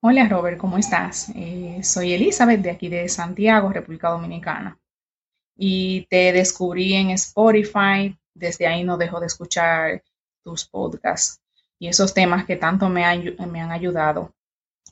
Hola 0.00 0.28
Robert, 0.28 0.58
¿cómo 0.58 0.78
estás? 0.78 1.30
Eh, 1.34 1.80
soy 1.82 2.12
Elizabeth 2.12 2.60
de 2.60 2.70
aquí 2.70 2.88
de 2.88 3.08
Santiago, 3.08 3.70
República 3.72 4.10
Dominicana. 4.10 4.78
Y 5.56 6.06
te 6.06 6.32
descubrí 6.32 6.94
en 6.94 7.10
Spotify, 7.10 8.18
desde 8.34 8.66
ahí 8.66 8.84
no 8.84 8.96
dejo 8.98 9.20
de 9.20 9.26
escuchar 9.26 10.02
tus 10.42 10.66
podcasts 10.66 11.40
y 11.78 11.88
esos 11.88 12.14
temas 12.14 12.44
que 12.44 12.56
tanto 12.56 12.88
me 12.88 13.04
han, 13.04 13.36
me 13.50 13.60
han 13.60 13.72
ayudado. 13.72 14.34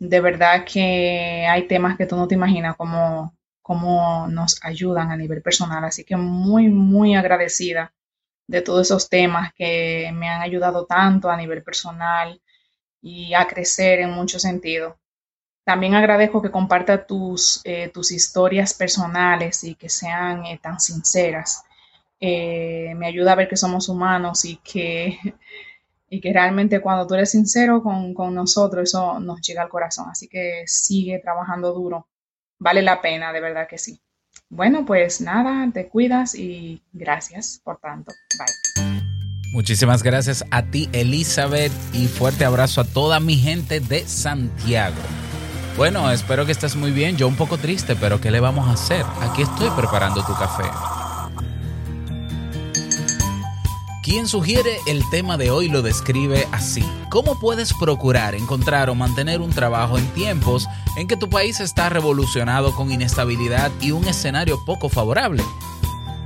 De 0.00 0.20
verdad 0.20 0.64
que 0.64 1.46
hay 1.48 1.66
temas 1.66 1.96
que 1.96 2.06
tú 2.06 2.16
no 2.16 2.26
te 2.28 2.34
imaginas 2.34 2.76
cómo, 2.76 3.36
cómo 3.62 4.26
nos 4.28 4.58
ayudan 4.64 5.10
a 5.10 5.16
nivel 5.16 5.42
personal, 5.42 5.84
así 5.84 6.04
que 6.04 6.16
muy, 6.16 6.68
muy 6.68 7.14
agradecida 7.14 7.92
de 8.46 8.62
todos 8.62 8.86
esos 8.88 9.08
temas 9.08 9.52
que 9.54 10.10
me 10.14 10.28
han 10.28 10.42
ayudado 10.42 10.86
tanto 10.86 11.30
a 11.30 11.36
nivel 11.36 11.62
personal 11.62 12.40
y 13.02 13.34
a 13.34 13.46
crecer 13.46 13.98
en 13.98 14.12
muchos 14.12 14.42
sentidos. 14.42 14.94
También 15.64 15.94
agradezco 15.94 16.40
que 16.42 16.50
comparta 16.50 17.06
tus, 17.06 17.60
eh, 17.64 17.88
tus 17.92 18.10
historias 18.12 18.74
personales 18.74 19.62
y 19.64 19.74
que 19.74 19.88
sean 19.88 20.46
eh, 20.46 20.58
tan 20.60 20.80
sinceras. 20.80 21.64
Eh, 22.18 22.94
me 22.96 23.06
ayuda 23.06 23.32
a 23.32 23.36
ver 23.36 23.48
que 23.48 23.56
somos 23.56 23.88
humanos 23.88 24.44
y 24.44 24.56
que, 24.56 25.18
y 26.08 26.20
que 26.20 26.32
realmente 26.32 26.80
cuando 26.80 27.06
tú 27.06 27.14
eres 27.14 27.30
sincero 27.30 27.82
con, 27.82 28.14
con 28.14 28.34
nosotros, 28.34 28.88
eso 28.88 29.20
nos 29.20 29.40
llega 29.40 29.62
al 29.62 29.68
corazón. 29.68 30.08
Así 30.10 30.28
que 30.28 30.64
sigue 30.66 31.20
trabajando 31.20 31.72
duro. 31.72 32.08
Vale 32.58 32.82
la 32.82 33.00
pena, 33.00 33.32
de 33.32 33.40
verdad 33.40 33.68
que 33.68 33.78
sí. 33.78 34.00
Bueno, 34.48 34.84
pues 34.84 35.20
nada, 35.20 35.70
te 35.72 35.88
cuidas 35.88 36.34
y 36.34 36.82
gracias 36.92 37.60
por 37.64 37.78
tanto. 37.78 38.12
Bye. 38.38 38.91
Muchísimas 39.52 40.02
gracias 40.02 40.46
a 40.50 40.62
ti, 40.62 40.88
Elizabeth, 40.92 41.72
y 41.92 42.06
fuerte 42.06 42.46
abrazo 42.46 42.80
a 42.80 42.84
toda 42.84 43.20
mi 43.20 43.36
gente 43.36 43.80
de 43.80 44.08
Santiago. 44.08 44.96
Bueno, 45.76 46.10
espero 46.10 46.46
que 46.46 46.52
estés 46.52 46.74
muy 46.74 46.90
bien. 46.90 47.18
Yo 47.18 47.28
un 47.28 47.36
poco 47.36 47.58
triste, 47.58 47.94
pero 47.94 48.18
¿qué 48.18 48.30
le 48.30 48.40
vamos 48.40 48.66
a 48.66 48.72
hacer? 48.72 49.04
Aquí 49.20 49.42
estoy 49.42 49.68
preparando 49.76 50.24
tu 50.24 50.32
café. 50.32 50.64
Quien 54.02 54.26
sugiere 54.26 54.78
el 54.86 55.02
tema 55.10 55.36
de 55.36 55.50
hoy 55.50 55.68
lo 55.68 55.82
describe 55.82 56.48
así. 56.50 56.82
¿Cómo 57.10 57.38
puedes 57.38 57.74
procurar 57.74 58.34
encontrar 58.34 58.88
o 58.88 58.94
mantener 58.94 59.42
un 59.42 59.50
trabajo 59.50 59.98
en 59.98 60.06
tiempos 60.14 60.66
en 60.96 61.06
que 61.06 61.18
tu 61.18 61.28
país 61.28 61.60
está 61.60 61.90
revolucionado 61.90 62.74
con 62.74 62.90
inestabilidad 62.90 63.70
y 63.82 63.90
un 63.90 64.08
escenario 64.08 64.64
poco 64.64 64.88
favorable? 64.88 65.42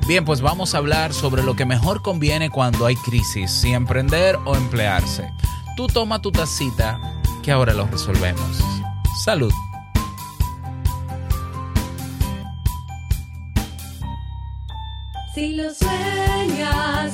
Bien, 0.06 0.24
pues 0.24 0.40
vamos 0.40 0.74
a 0.74 0.78
hablar 0.78 1.12
sobre 1.12 1.42
lo 1.42 1.56
que 1.56 1.64
mejor 1.64 2.00
conviene 2.00 2.48
cuando 2.48 2.86
hay 2.86 2.94
crisis, 2.94 3.50
si 3.50 3.72
emprender 3.72 4.38
o 4.44 4.54
emplearse. 4.54 5.32
Tú 5.76 5.88
toma 5.88 6.22
tu 6.22 6.30
tacita, 6.30 7.00
que 7.42 7.50
ahora 7.50 7.74
lo 7.74 7.88
resolvemos. 7.88 8.62
Salud. 9.24 9.52
Si 15.34 15.56
lo 15.56 15.74
sueñas, 15.74 17.12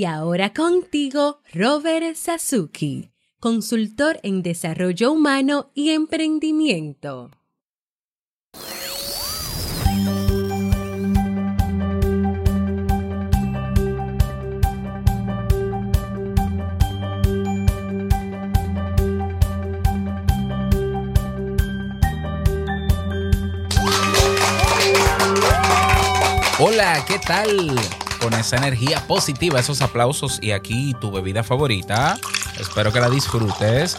Y 0.00 0.06
ahora 0.06 0.54
contigo, 0.54 1.42
Robert 1.52 2.14
Sasuki, 2.16 3.10
consultor 3.38 4.18
en 4.22 4.42
desarrollo 4.42 5.12
humano 5.12 5.70
y 5.74 5.90
emprendimiento. 5.90 7.30
Hola, 26.58 27.04
¿qué 27.06 27.18
tal? 27.18 27.78
Con 28.20 28.34
esa 28.34 28.56
energía 28.56 29.06
positiva, 29.06 29.60
esos 29.60 29.80
aplausos 29.80 30.38
y 30.42 30.52
aquí 30.52 30.94
tu 31.00 31.10
bebida 31.10 31.42
favorita. 31.42 32.18
Espero 32.58 32.92
que 32.92 33.00
la 33.00 33.08
disfrutes. 33.08 33.96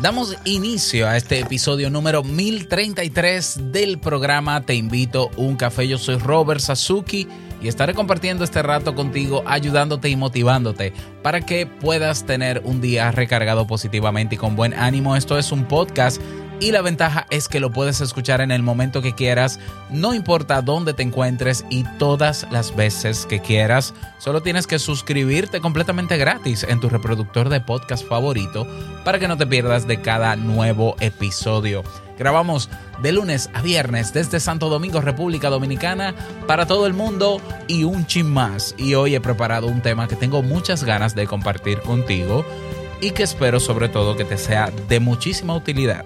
Damos 0.00 0.36
inicio 0.44 1.08
a 1.08 1.16
este 1.16 1.40
episodio 1.40 1.90
número 1.90 2.22
1033 2.22 3.72
del 3.72 3.98
programa 3.98 4.64
Te 4.64 4.74
invito 4.74 5.28
a 5.36 5.40
un 5.40 5.56
café. 5.56 5.88
Yo 5.88 5.98
soy 5.98 6.18
Robert 6.18 6.60
Sasuki 6.60 7.26
y 7.60 7.66
estaré 7.66 7.94
compartiendo 7.94 8.44
este 8.44 8.62
rato 8.62 8.94
contigo, 8.94 9.42
ayudándote 9.44 10.08
y 10.08 10.16
motivándote 10.16 10.92
para 11.22 11.40
que 11.40 11.66
puedas 11.66 12.24
tener 12.24 12.62
un 12.64 12.80
día 12.80 13.10
recargado 13.10 13.66
positivamente 13.66 14.36
y 14.36 14.38
con 14.38 14.54
buen 14.54 14.72
ánimo. 14.72 15.16
Esto 15.16 15.36
es 15.36 15.50
un 15.50 15.64
podcast 15.64 16.22
y 16.60 16.72
la 16.72 16.82
ventaja 16.82 17.26
es 17.30 17.48
que 17.48 17.60
lo 17.60 17.70
puedes 17.70 18.00
escuchar 18.00 18.40
en 18.40 18.50
el 18.50 18.62
momento 18.62 19.00
que 19.00 19.14
quieras, 19.14 19.60
no 19.90 20.14
importa 20.14 20.60
dónde 20.62 20.92
te 20.92 21.02
encuentres 21.02 21.64
y 21.70 21.84
todas 21.98 22.46
las 22.50 22.74
veces 22.74 23.26
que 23.26 23.40
quieras. 23.40 23.94
Solo 24.18 24.42
tienes 24.42 24.66
que 24.66 24.78
suscribirte 24.78 25.60
completamente 25.60 26.16
gratis 26.16 26.64
en 26.68 26.80
tu 26.80 26.88
reproductor 26.88 27.48
de 27.48 27.60
podcast 27.60 28.06
favorito 28.06 28.66
para 29.04 29.18
que 29.18 29.28
no 29.28 29.36
te 29.36 29.46
pierdas 29.46 29.86
de 29.86 30.00
cada 30.00 30.34
nuevo 30.36 30.96
episodio. 31.00 31.84
Grabamos 32.18 32.68
de 33.00 33.12
lunes 33.12 33.48
a 33.54 33.62
viernes 33.62 34.12
desde 34.12 34.40
Santo 34.40 34.68
Domingo, 34.68 35.00
República 35.00 35.50
Dominicana, 35.50 36.14
para 36.48 36.66
todo 36.66 36.88
el 36.88 36.92
mundo 36.94 37.40
y 37.68 37.84
un 37.84 38.06
chin 38.06 38.28
más. 38.28 38.74
Y 38.76 38.94
hoy 38.94 39.14
he 39.14 39.20
preparado 39.20 39.68
un 39.68 39.82
tema 39.82 40.08
que 40.08 40.16
tengo 40.16 40.42
muchas 40.42 40.82
ganas 40.82 41.14
de 41.14 41.28
compartir 41.28 41.78
contigo 41.80 42.44
y 43.00 43.12
que 43.12 43.22
espero 43.22 43.60
sobre 43.60 43.88
todo 43.88 44.16
que 44.16 44.24
te 44.24 44.36
sea 44.36 44.72
de 44.88 44.98
muchísima 44.98 45.54
utilidad. 45.54 46.04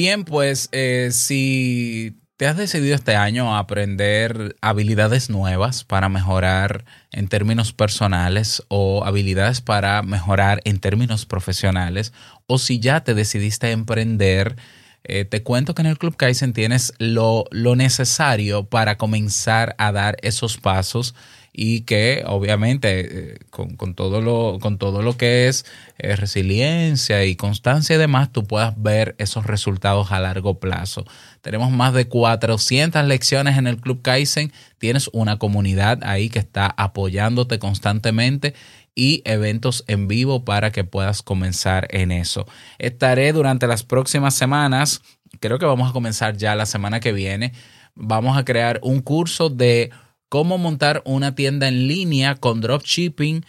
Bien, 0.00 0.22
pues 0.22 0.68
eh, 0.70 1.08
si 1.10 2.20
te 2.36 2.46
has 2.46 2.56
decidido 2.56 2.94
este 2.94 3.16
año 3.16 3.56
a 3.56 3.58
aprender 3.58 4.54
habilidades 4.60 5.28
nuevas 5.28 5.82
para 5.82 6.08
mejorar 6.08 6.84
en 7.10 7.26
términos 7.26 7.72
personales 7.72 8.62
o 8.68 9.04
habilidades 9.04 9.60
para 9.60 10.02
mejorar 10.04 10.60
en 10.62 10.78
términos 10.78 11.26
profesionales, 11.26 12.12
o 12.46 12.58
si 12.58 12.78
ya 12.78 13.02
te 13.02 13.14
decidiste 13.14 13.66
a 13.66 13.70
emprender, 13.72 14.54
eh, 15.02 15.24
te 15.24 15.42
cuento 15.42 15.74
que 15.74 15.82
en 15.82 15.86
el 15.88 15.98
Club 15.98 16.14
Kaizen 16.14 16.52
tienes 16.52 16.94
lo, 16.98 17.46
lo 17.50 17.74
necesario 17.74 18.68
para 18.68 18.98
comenzar 18.98 19.74
a 19.78 19.90
dar 19.90 20.16
esos 20.22 20.58
pasos 20.58 21.16
y 21.52 21.82
que 21.82 22.22
obviamente 22.26 23.32
eh, 23.32 23.38
con, 23.50 23.76
con 23.76 23.94
todo 23.94 24.20
lo, 24.20 24.58
con 24.60 24.78
todo 24.78 25.02
lo 25.02 25.16
que 25.16 25.48
es 25.48 25.64
eh, 25.98 26.14
resiliencia 26.16 27.24
y 27.24 27.36
constancia 27.36 27.96
y 27.96 27.98
demás, 27.98 28.30
tú 28.30 28.44
puedas 28.44 28.80
ver 28.80 29.14
esos 29.18 29.46
resultados 29.46 30.12
a 30.12 30.20
largo 30.20 30.60
plazo. 30.60 31.04
Tenemos 31.40 31.70
más 31.70 31.94
de 31.94 32.06
400 32.06 33.04
lecciones 33.06 33.58
en 33.58 33.66
el 33.66 33.78
Club 33.78 34.02
Kaizen, 34.02 34.52
tienes 34.78 35.10
una 35.12 35.38
comunidad 35.38 35.98
ahí 36.04 36.28
que 36.28 36.38
está 36.38 36.66
apoyándote 36.76 37.58
constantemente 37.58 38.54
y 38.94 39.22
eventos 39.24 39.84
en 39.86 40.08
vivo 40.08 40.44
para 40.44 40.72
que 40.72 40.84
puedas 40.84 41.22
comenzar 41.22 41.86
en 41.90 42.10
eso. 42.10 42.46
Estaré 42.78 43.32
durante 43.32 43.68
las 43.68 43.84
próximas 43.84 44.34
semanas, 44.34 45.02
creo 45.38 45.58
que 45.58 45.66
vamos 45.66 45.90
a 45.90 45.92
comenzar 45.92 46.36
ya 46.36 46.54
la 46.56 46.66
semana 46.66 46.98
que 46.98 47.12
viene, 47.12 47.52
vamos 47.94 48.36
a 48.36 48.44
crear 48.44 48.80
un 48.82 49.00
curso 49.00 49.50
de 49.50 49.90
cómo 50.28 50.58
montar 50.58 51.02
una 51.04 51.34
tienda 51.34 51.68
en 51.68 51.88
línea 51.88 52.34
con 52.34 52.60
dropshipping 52.60 53.44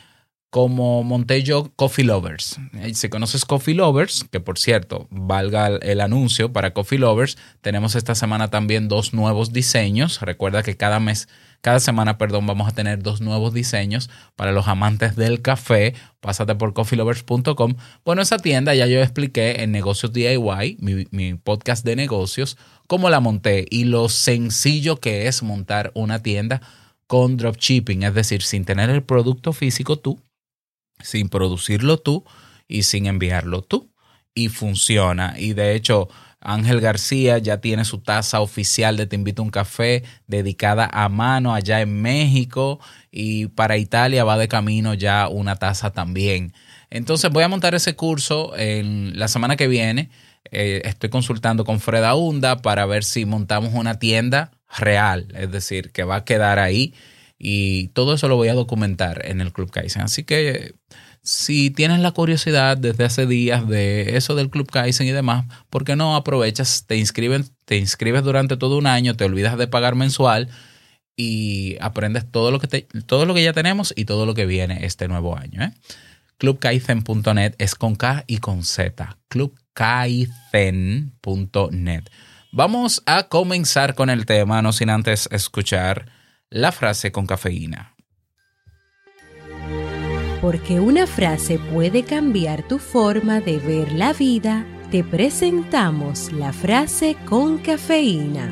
como 0.50 1.04
monté 1.04 1.44
yo 1.44 1.72
Coffee 1.76 2.06
Lovers. 2.06 2.58
Si 2.94 3.08
conoces 3.10 3.46
Coffee 3.46 3.76
Lovers, 3.76 4.26
que 4.32 4.40
por 4.40 4.58
cierto, 4.58 5.08
valga 5.12 5.68
el- 5.68 5.80
el 5.84 6.02
anuncio 6.02 6.52
para 6.52 6.74
Coffee 6.74 6.98
Lovers, 6.98 7.38
tenemos 7.62 7.94
esta 7.96 8.16
semana 8.16 8.50
también 8.50 8.88
dos 8.88 9.14
nuevos 9.14 9.54
diseños. 9.54 10.20
Recuerda 10.22 10.64
que 10.64 10.76
cada 10.76 11.00
mes, 11.00 11.28
cada 11.62 11.80
semana, 11.80 12.18
perdón, 12.18 12.48
vamos 12.48 12.68
a 12.68 12.72
tener 12.72 13.04
dos 13.04 13.22
nuevos 13.22 13.54
diseños 13.54 14.10
para 14.36 14.52
los 14.52 14.68
amantes 14.68 15.16
del 15.16 15.42
café. 15.44 15.94
Pásate 16.20 16.56
por 16.56 16.74
coffeelovers.com. 16.74 17.76
Bueno, 18.04 18.22
esa 18.24 18.38
tienda 18.40 18.74
ya 18.74 18.88
yo 18.88 19.02
expliqué 19.02 19.62
en 19.62 19.72
Negocios 19.72 20.14
DIY, 20.14 20.78
mi, 20.80 21.06
mi 21.12 21.36
podcast 21.36 21.86
de 21.86 21.96
negocios, 21.96 22.58
cómo 22.88 23.12
la 23.12 23.20
monté 23.20 23.66
y 23.70 23.84
lo 23.84 24.10
sencillo 24.10 25.00
que 25.00 25.28
es 25.28 25.44
montar 25.44 25.92
una 25.94 26.24
tienda 26.24 26.62
con 27.06 27.38
dropshipping, 27.38 28.04
es 28.04 28.14
decir, 28.16 28.42
sin 28.42 28.66
tener 28.66 28.90
el 28.90 29.04
producto 29.04 29.52
físico 29.54 29.98
tú, 29.98 30.20
sin 31.02 31.30
producirlo 31.30 31.98
tú 31.98 32.26
y 32.68 32.84
sin 32.84 33.06
enviarlo 33.06 33.62
tú. 33.62 33.92
Y 34.34 34.50
funciona. 34.50 35.36
Y 35.38 35.54
de 35.54 35.76
hecho, 35.76 36.08
Ángel 36.42 36.80
García 36.80 37.38
ya 37.40 37.60
tiene 37.60 37.84
su 37.84 38.00
taza 38.00 38.40
oficial 38.40 38.96
de 38.96 39.08
Te 39.08 39.16
invito 39.16 39.42
a 39.42 39.46
un 39.46 39.52
café 39.52 40.04
dedicada 40.28 40.90
a 40.92 41.10
mano 41.10 41.54
allá 41.54 41.82
en 41.82 42.02
México 42.02 42.80
y 43.12 43.48
para 43.48 43.78
Italia 43.78 44.24
va 44.24 44.38
de 44.38 44.48
camino 44.48 44.94
ya 44.94 45.28
una 45.28 45.58
taza 45.58 45.92
también. 45.92 46.54
Entonces 46.90 47.30
voy 47.32 47.44
a 47.44 47.50
montar 47.50 47.76
ese 47.76 47.96
curso 47.96 48.56
en 48.56 49.20
la 49.20 49.28
semana 49.28 49.58
que 49.58 49.68
viene. 49.68 50.10
Eh, 50.52 50.82
estoy 50.86 51.10
consultando 51.10 51.66
con 51.66 51.80
Freda 51.80 52.16
Hunda 52.16 52.62
para 52.62 52.86
ver 52.86 53.04
si 53.04 53.26
montamos 53.26 53.74
una 53.74 54.00
tienda 54.00 54.52
real, 54.78 55.28
es 55.36 55.52
decir, 55.52 55.92
que 55.92 56.04
va 56.04 56.18
a 56.18 56.26
quedar 56.26 56.60
ahí 56.60 56.94
y 57.40 57.88
todo 57.90 58.14
eso 58.14 58.28
lo 58.28 58.36
voy 58.36 58.50
a 58.50 58.54
documentar 58.54 59.22
en 59.26 59.42
el 59.42 59.52
Club 59.54 59.72
Kaizen. 59.72 60.02
Así 60.04 60.24
que 60.26 60.76
si 61.24 61.72
tienes 61.72 62.00
la 62.00 62.12
curiosidad 62.12 62.78
desde 62.78 63.06
hace 63.06 63.26
días 63.26 63.68
de 63.68 64.18
eso 64.18 64.36
del 64.36 64.50
Club 64.50 64.70
Kaizen 64.70 65.08
y 65.08 65.12
demás, 65.12 65.46
¿por 65.70 65.86
qué 65.86 65.96
no 65.96 66.16
aprovechas, 66.16 66.86
te 66.86 66.98
inscriben, 66.98 67.46
te 67.66 67.78
inscribes 67.78 68.24
durante 68.24 68.58
todo 68.58 68.78
un 68.78 68.88
año, 68.88 69.16
te 69.16 69.24
olvidas 69.24 69.58
de 69.58 69.68
pagar 69.68 69.96
mensual 69.96 70.50
y 71.16 71.78
aprendes 71.82 72.30
todo 72.30 72.52
lo 72.52 72.60
que 72.60 72.68
te- 72.68 72.88
todo 73.06 73.26
lo 73.26 73.34
que 73.34 73.44
ya 73.44 73.54
tenemos 73.54 73.94
y 73.96 74.06
todo 74.06 74.26
lo 74.26 74.34
que 74.34 74.46
viene 74.46 74.86
este 74.86 75.08
nuevo 75.08 75.38
año, 75.38 75.64
¿eh? 75.64 75.72
clubkaizen.net 76.38 77.56
es 77.58 77.76
con 77.76 77.96
K 77.96 78.24
y 78.28 78.38
con 78.38 78.64
Z. 78.64 79.18
clubkaizen.net. 79.28 82.04
Vamos 82.52 83.04
a 83.06 83.28
comenzar 83.28 83.94
con 83.96 84.10
el 84.10 84.26
tema, 84.26 84.62
no 84.62 84.74
sin 84.74 84.90
antes 84.90 85.28
escuchar 85.32 86.08
la 86.52 86.72
frase 86.72 87.12
con 87.12 87.26
cafeína. 87.28 87.96
Porque 90.42 90.80
una 90.80 91.06
frase 91.06 91.60
puede 91.60 92.04
cambiar 92.04 92.68
tu 92.68 92.80
forma 92.80 93.40
de 93.42 93.58
ver 93.60 93.92
la 93.92 94.14
vida, 94.14 94.66
te 94.90 95.04
presentamos 95.04 96.32
la 96.32 96.54
frase 96.54 97.18
con 97.26 97.58
cafeína. 97.60 98.50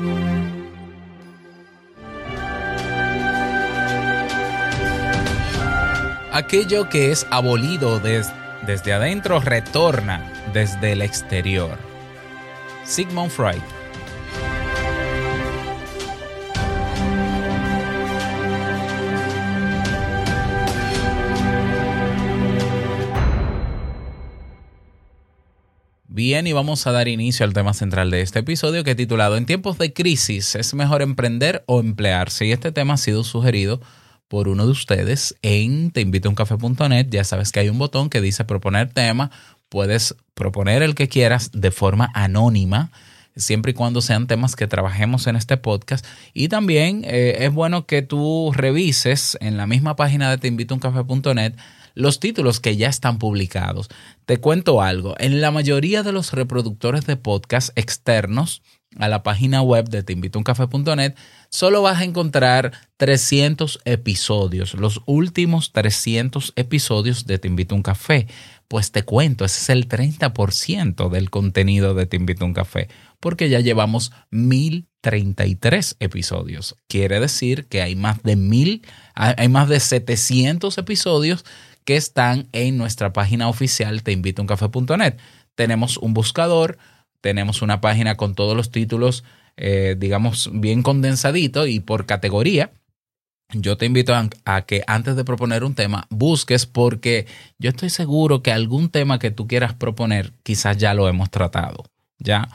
Aquello 6.32 6.88
que 6.88 7.10
es 7.10 7.26
abolido 7.30 7.98
des- 7.98 8.32
desde 8.66 8.92
adentro 8.92 9.40
retorna 9.40 10.32
desde 10.52 10.92
el 10.92 11.02
exterior. 11.02 11.76
Sigmund 12.84 13.30
Freud. 13.30 13.62
Bien, 26.18 26.48
y 26.48 26.52
vamos 26.52 26.84
a 26.88 26.90
dar 26.90 27.06
inicio 27.06 27.46
al 27.46 27.52
tema 27.52 27.72
central 27.74 28.10
de 28.10 28.22
este 28.22 28.40
episodio 28.40 28.82
que 28.82 28.90
he 28.90 28.94
titulado 28.96 29.36
En 29.36 29.46
tiempos 29.46 29.78
de 29.78 29.92
crisis, 29.92 30.56
¿es 30.56 30.74
mejor 30.74 31.00
emprender 31.00 31.62
o 31.66 31.78
emplearse? 31.78 32.44
Y 32.44 32.50
este 32.50 32.72
tema 32.72 32.94
ha 32.94 32.96
sido 32.96 33.22
sugerido 33.22 33.80
por 34.26 34.48
uno 34.48 34.66
de 34.66 34.72
ustedes 34.72 35.36
en 35.42 35.92
teinvitouncafe.net. 35.92 37.06
Ya 37.08 37.22
sabes 37.22 37.52
que 37.52 37.60
hay 37.60 37.68
un 37.68 37.78
botón 37.78 38.10
que 38.10 38.20
dice 38.20 38.44
proponer 38.44 38.92
tema. 38.92 39.30
Puedes 39.68 40.16
proponer 40.34 40.82
el 40.82 40.96
que 40.96 41.06
quieras 41.06 41.52
de 41.52 41.70
forma 41.70 42.10
anónima, 42.14 42.90
siempre 43.36 43.70
y 43.70 43.74
cuando 43.74 44.00
sean 44.00 44.26
temas 44.26 44.56
que 44.56 44.66
trabajemos 44.66 45.28
en 45.28 45.36
este 45.36 45.56
podcast. 45.56 46.04
Y 46.34 46.48
también 46.48 47.02
eh, 47.04 47.44
es 47.44 47.52
bueno 47.52 47.86
que 47.86 48.02
tú 48.02 48.50
revises 48.52 49.38
en 49.40 49.56
la 49.56 49.68
misma 49.68 49.94
página 49.94 50.30
de 50.30 50.38
teinvitouncafe.net 50.38 51.54
los 51.94 52.20
títulos 52.20 52.60
que 52.60 52.76
ya 52.76 52.88
están 52.88 53.18
publicados. 53.18 53.88
Te 54.26 54.38
cuento 54.38 54.82
algo, 54.82 55.14
en 55.18 55.40
la 55.40 55.50
mayoría 55.50 56.02
de 56.02 56.12
los 56.12 56.32
reproductores 56.32 57.06
de 57.06 57.16
podcast 57.16 57.70
externos 57.76 58.62
a 58.96 59.08
la 59.08 59.22
página 59.22 59.62
web 59.62 59.88
de 59.88 60.02
teinvitouncafe.net, 60.02 61.14
solo 61.50 61.82
vas 61.82 61.98
a 61.98 62.04
encontrar 62.04 62.72
300 62.96 63.80
episodios, 63.84 64.74
los 64.74 65.02
últimos 65.06 65.72
300 65.72 66.52
episodios 66.56 67.26
de 67.26 67.38
Te 67.38 67.48
Invito 67.48 67.74
un 67.74 67.82
Café. 67.82 68.26
Pues 68.66 68.92
te 68.92 69.02
cuento, 69.02 69.44
ese 69.44 69.60
es 69.62 69.70
el 69.70 69.88
30% 69.88 71.08
del 71.10 71.30
contenido 71.30 71.94
de 71.94 72.06
Te 72.06 72.16
Invito 72.16 72.44
un 72.44 72.54
Café, 72.54 72.88
porque 73.20 73.48
ya 73.48 73.60
llevamos 73.60 74.12
1033 74.30 75.96
episodios. 76.00 76.76
Quiere 76.86 77.20
decir 77.20 77.66
que 77.66 77.82
hay 77.82 77.96
más 77.96 78.22
de 78.22 78.36
mil, 78.36 78.82
hay 79.14 79.48
más 79.48 79.68
de 79.68 79.80
700 79.80 80.76
episodios 80.76 81.44
que 81.88 81.96
están 81.96 82.48
en 82.52 82.76
nuestra 82.76 83.14
página 83.14 83.48
oficial 83.48 84.02
teinvitouncafe.net. 84.02 85.14
Tenemos 85.54 85.96
un 85.96 86.12
buscador, 86.12 86.76
tenemos 87.22 87.62
una 87.62 87.80
página 87.80 88.14
con 88.16 88.34
todos 88.34 88.54
los 88.54 88.70
títulos, 88.70 89.24
eh, 89.56 89.96
digamos, 89.96 90.50
bien 90.52 90.82
condensaditos 90.82 91.66
y 91.66 91.80
por 91.80 92.04
categoría. 92.04 92.72
Yo 93.54 93.78
te 93.78 93.86
invito 93.86 94.14
a, 94.14 94.28
a, 94.44 94.66
que 94.66 94.84
antes 94.86 95.16
de 95.16 95.24
proponer 95.24 95.64
un 95.64 95.74
tema 95.74 96.06
busques 96.10 96.66
porque 96.66 97.26
yo 97.58 97.70
estoy 97.70 97.88
seguro 97.88 98.42
que 98.42 98.52
algún 98.52 98.90
tema 98.90 99.18
que 99.18 99.30
tú 99.30 99.46
quieras 99.46 99.72
proponer 99.72 100.34
quizás 100.42 100.76
ya 100.76 100.92
lo 100.92 101.08
hemos 101.08 101.30
tratado, 101.30 101.84
¿ya? 102.18 102.50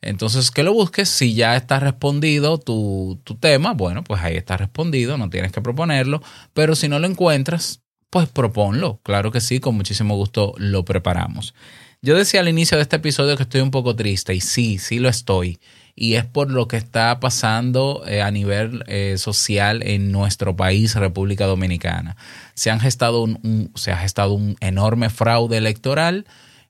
Entonces 0.00 0.50
que 0.50 0.62
lo 0.62 0.72
busques, 0.72 1.10
si 1.10 1.34
ya 1.34 1.56
está 1.56 1.78
respondido 1.78 2.56
tu, 2.56 3.20
tu 3.22 3.34
tema, 3.34 3.74
bueno, 3.74 4.02
pues 4.02 4.22
ahí 4.22 4.36
está 4.36 4.56
respondido, 4.56 5.18
no 5.18 5.28
tienes 5.28 5.52
que 5.52 5.60
proponerlo, 5.60 6.22
pero 6.54 6.74
si 6.74 6.88
no 6.88 6.98
lo 6.98 7.06
encuentras, 7.06 7.82
pues 8.10 8.28
proponlo, 8.28 9.00
claro 9.02 9.30
que 9.30 9.40
sí, 9.40 9.60
con 9.60 9.74
muchísimo 9.74 10.16
gusto 10.16 10.54
lo 10.56 10.84
preparamos. 10.84 11.54
Yo 12.00 12.16
decía 12.16 12.40
al 12.40 12.48
inicio 12.48 12.76
de 12.76 12.82
este 12.82 12.96
episodio 12.96 13.36
que 13.36 13.42
estoy 13.42 13.60
un 13.60 13.72
poco 13.72 13.96
triste 13.96 14.34
y 14.34 14.40
sí, 14.40 14.78
sí 14.78 15.00
lo 15.00 15.08
estoy. 15.08 15.58
Y 15.96 16.14
es 16.14 16.24
por 16.24 16.48
lo 16.48 16.68
que 16.68 16.76
está 16.76 17.18
pasando 17.18 18.04
eh, 18.06 18.22
a 18.22 18.30
nivel 18.30 18.84
eh, 18.86 19.16
social 19.18 19.82
en 19.82 20.12
nuestro 20.12 20.54
país, 20.54 20.94
República 20.94 21.46
Dominicana. 21.46 22.16
Se, 22.54 22.70
han 22.70 22.78
gestado 22.78 23.24
un, 23.24 23.40
un, 23.42 23.72
se 23.74 23.90
ha 23.90 23.96
gestado 23.96 24.34
un 24.34 24.56
enorme 24.60 25.10
fraude 25.10 25.56
electoral 25.56 26.24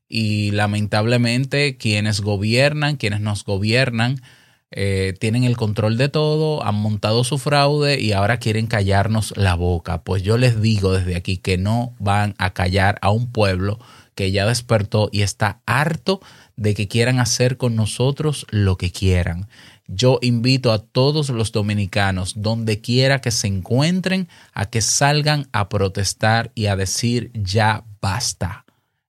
y 0.08 0.50
lamentablemente 0.52 1.76
quienes 1.76 2.22
gobiernan, 2.22 2.96
quienes 2.96 3.20
nos 3.20 3.44
gobiernan, 3.44 4.22
eh, 4.70 5.14
tienen 5.18 5.44
el 5.44 5.56
control 5.56 5.96
de 5.96 6.08
todo, 6.08 6.64
han 6.64 6.74
montado 6.74 7.24
su 7.24 7.38
fraude 7.38 8.00
y 8.00 8.12
ahora 8.12 8.38
quieren 8.38 8.66
callarnos 8.66 9.32
la 9.36 9.54
boca. 9.54 10.02
Pues 10.02 10.22
yo 10.22 10.36
les 10.36 10.60
digo 10.60 10.92
desde 10.92 11.16
aquí 11.16 11.38
que 11.38 11.56
no 11.56 11.94
van 11.98 12.34
a 12.38 12.52
callar 12.52 12.98
a 13.00 13.10
un 13.10 13.32
pueblo 13.32 13.78
que 14.14 14.30
ya 14.30 14.46
despertó 14.46 15.08
y 15.12 15.22
está 15.22 15.60
harto 15.64 16.20
de 16.56 16.74
que 16.74 16.88
quieran 16.88 17.20
hacer 17.20 17.56
con 17.56 17.76
nosotros 17.76 18.46
lo 18.50 18.76
que 18.76 18.90
quieran. 18.90 19.48
Yo 19.86 20.18
invito 20.20 20.70
a 20.70 20.80
todos 20.80 21.30
los 21.30 21.50
dominicanos, 21.50 22.34
donde 22.36 22.80
quiera 22.80 23.20
que 23.22 23.30
se 23.30 23.46
encuentren, 23.46 24.28
a 24.52 24.66
que 24.66 24.82
salgan 24.82 25.48
a 25.52 25.70
protestar 25.70 26.50
y 26.54 26.66
a 26.66 26.76
decir 26.76 27.30
ya 27.32 27.84
basta. 28.02 28.66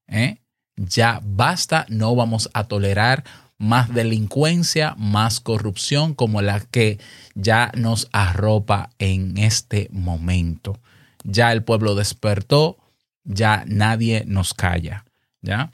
¿eh? 0.08 0.38
Ya 0.76 1.20
basta, 1.22 1.84
no 1.90 2.14
vamos 2.14 2.48
a 2.54 2.64
tolerar 2.64 3.24
más 3.60 3.92
delincuencia, 3.92 4.94
más 4.96 5.38
corrupción 5.38 6.14
como 6.14 6.40
la 6.40 6.60
que 6.60 6.98
ya 7.34 7.70
nos 7.76 8.08
arropa 8.10 8.90
en 8.98 9.36
este 9.36 9.88
momento. 9.92 10.80
Ya 11.24 11.52
el 11.52 11.62
pueblo 11.62 11.94
despertó, 11.94 12.78
ya 13.22 13.64
nadie 13.66 14.24
nos 14.26 14.54
calla, 14.54 15.04
¿ya? 15.42 15.70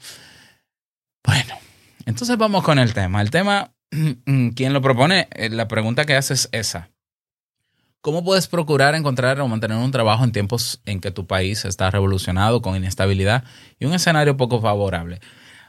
Bueno, 1.23 1.55
entonces 2.05 2.37
vamos 2.37 2.63
con 2.63 2.77
el 2.77 2.93
tema. 2.93 3.21
El 3.21 3.31
tema, 3.31 3.71
¿quién 4.55 4.73
lo 4.73 4.81
propone? 4.81 5.29
La 5.49 5.69
pregunta 5.69 6.03
que 6.03 6.15
hace 6.15 6.33
es 6.33 6.49
esa. 6.51 6.89
¿Cómo 8.01 8.21
puedes 8.21 8.47
procurar 8.47 8.95
encontrar 8.95 9.39
o 9.39 9.47
mantener 9.47 9.77
un 9.77 9.91
trabajo 9.91 10.25
en 10.25 10.33
tiempos 10.33 10.81
en 10.85 10.99
que 10.99 11.11
tu 11.11 11.25
país 11.25 11.63
está 11.63 11.89
revolucionado 11.89 12.61
con 12.61 12.75
inestabilidad 12.75 13.45
y 13.79 13.85
un 13.85 13.93
escenario 13.93 14.35
poco 14.35 14.59
favorable? 14.59 15.21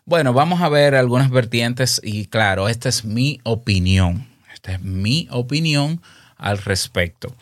Bueno, 0.08 0.32
vamos 0.32 0.62
a 0.62 0.70
ver 0.70 0.94
algunas 0.94 1.28
vertientes 1.28 2.00
y 2.02 2.28
claro, 2.28 2.70
esta 2.70 2.88
es 2.88 3.04
mi 3.04 3.40
opinión. 3.42 4.26
Esta 4.54 4.72
es 4.72 4.80
mi 4.80 5.28
opinión 5.30 6.00
al 6.38 6.56
respecto. 6.56 7.34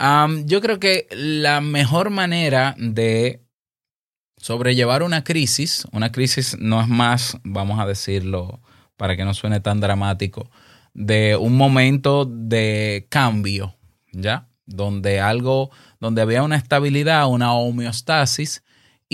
Um, 0.00 0.46
yo 0.46 0.60
creo 0.60 0.78
que 0.78 1.08
la 1.10 1.60
mejor 1.60 2.10
manera 2.10 2.76
de 2.78 3.42
sobrellevar 4.36 5.02
una 5.02 5.24
crisis, 5.24 5.88
una 5.90 6.12
crisis 6.12 6.56
no 6.56 6.80
es 6.80 6.86
más, 6.86 7.36
vamos 7.42 7.80
a 7.80 7.86
decirlo 7.86 8.60
para 8.96 9.16
que 9.16 9.24
no 9.24 9.34
suene 9.34 9.58
tan 9.58 9.80
dramático, 9.80 10.48
de 10.92 11.34
un 11.34 11.56
momento 11.56 12.26
de 12.26 13.08
cambio, 13.10 13.74
¿ya? 14.12 14.46
Donde 14.66 15.18
algo, 15.18 15.72
donde 15.98 16.22
había 16.22 16.44
una 16.44 16.58
estabilidad, 16.58 17.26
una 17.26 17.54
homeostasis 17.54 18.62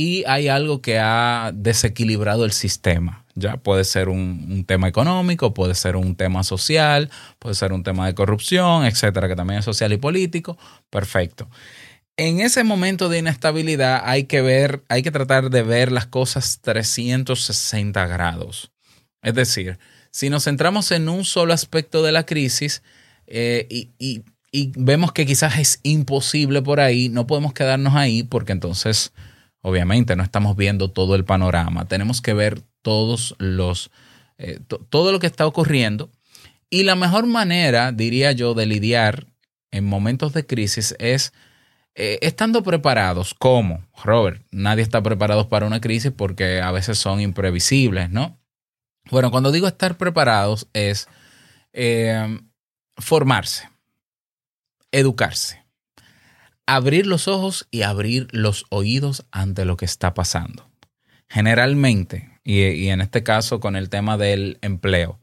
y 0.00 0.24
hay 0.26 0.48
algo 0.48 0.80
que 0.80 0.98
ha 0.98 1.52
desequilibrado 1.54 2.46
el 2.46 2.52
sistema. 2.52 3.26
Ya 3.34 3.58
puede 3.58 3.84
ser 3.84 4.08
un, 4.08 4.64
tema 4.66 4.88
económico, 4.88 5.52
puede 5.52 5.74
ser 5.74 5.94
un 5.94 6.16
tema 6.16 6.42
social, 6.42 7.10
puede 7.38 7.54
ser 7.54 7.74
un 7.74 7.82
tema 7.82 8.06
de 8.06 8.14
corrupción, 8.14 8.86
etcétera, 8.86 9.28
que 9.28 9.36
también 9.36 9.58
es 9.58 9.66
social 9.66 9.92
y 9.92 9.98
político. 9.98 10.56
Perfecto. 10.88 11.50
En 12.16 12.40
ese 12.40 12.64
momento 12.64 13.10
de 13.10 13.18
inestabilidad 13.18 14.00
hay 14.06 14.24
que 14.24 14.40
ver, 14.40 14.82
hay 14.88 15.02
que 15.02 15.10
tratar 15.10 15.50
de 15.50 15.64
ver 15.64 15.92
las 15.92 16.06
cosas 16.06 16.60
360 16.62 18.06
grados. 18.06 18.72
Es 19.20 19.34
decir, 19.34 19.78
si 20.10 20.30
nos 20.30 20.44
centramos 20.44 20.92
en 20.92 21.10
un 21.10 21.26
solo 21.26 21.52
aspecto 21.52 22.02
de 22.02 22.12
la 22.12 22.24
crisis 22.24 22.82
eh, 23.26 23.66
y, 23.68 23.90
y, 23.98 24.22
y 24.50 24.72
vemos 24.76 25.12
que 25.12 25.26
quizás 25.26 25.58
es 25.58 25.80
imposible 25.82 26.62
por 26.62 26.80
ahí, 26.80 27.10
no 27.10 27.26
podemos 27.26 27.52
quedarnos 27.52 27.94
ahí 27.96 28.22
porque 28.22 28.52
entonces 28.52 29.12
obviamente 29.62 30.16
no 30.16 30.22
estamos 30.22 30.56
viendo 30.56 30.90
todo 30.90 31.14
el 31.14 31.24
panorama. 31.24 31.86
Tenemos 31.86 32.20
que 32.20 32.34
ver 32.34 32.62
todos 32.82 33.34
los, 33.38 33.90
eh, 34.38 34.60
todo 34.88 35.12
lo 35.12 35.18
que 35.18 35.26
está 35.26 35.46
ocurriendo. 35.46 36.10
Y 36.70 36.84
la 36.84 36.94
mejor 36.94 37.26
manera, 37.26 37.92
diría 37.92 38.32
yo, 38.32 38.54
de 38.54 38.66
lidiar 38.66 39.26
en 39.70 39.84
momentos 39.84 40.32
de 40.32 40.46
crisis 40.46 40.94
es 40.98 41.32
eh, 41.94 42.18
estando 42.22 42.62
preparados. 42.62 43.34
¿Cómo? 43.34 43.84
Robert, 44.04 44.42
nadie 44.50 44.82
está 44.82 45.02
preparado 45.02 45.48
para 45.48 45.66
una 45.66 45.80
crisis 45.80 46.12
porque 46.16 46.60
a 46.60 46.70
veces 46.70 46.98
son 46.98 47.20
imprevisibles, 47.20 48.10
¿no? 48.10 48.38
Bueno, 49.10 49.30
cuando 49.30 49.50
digo 49.50 49.66
estar 49.66 49.96
preparados 49.96 50.68
es 50.72 51.08
eh, 51.72 52.38
formarse, 52.96 53.68
educarse, 54.92 55.59
abrir 56.76 57.06
los 57.06 57.26
ojos 57.26 57.66
y 57.72 57.82
abrir 57.82 58.28
los 58.30 58.64
oídos 58.70 59.26
ante 59.32 59.64
lo 59.64 59.76
que 59.76 59.84
está 59.84 60.14
pasando. 60.14 60.68
Generalmente, 61.28 62.30
y, 62.44 62.88
en 62.88 63.00
este 63.00 63.24
caso 63.24 63.58
con 63.58 63.74
el 63.74 63.88
tema 63.88 64.16
del 64.16 64.58
empleo, 64.62 65.18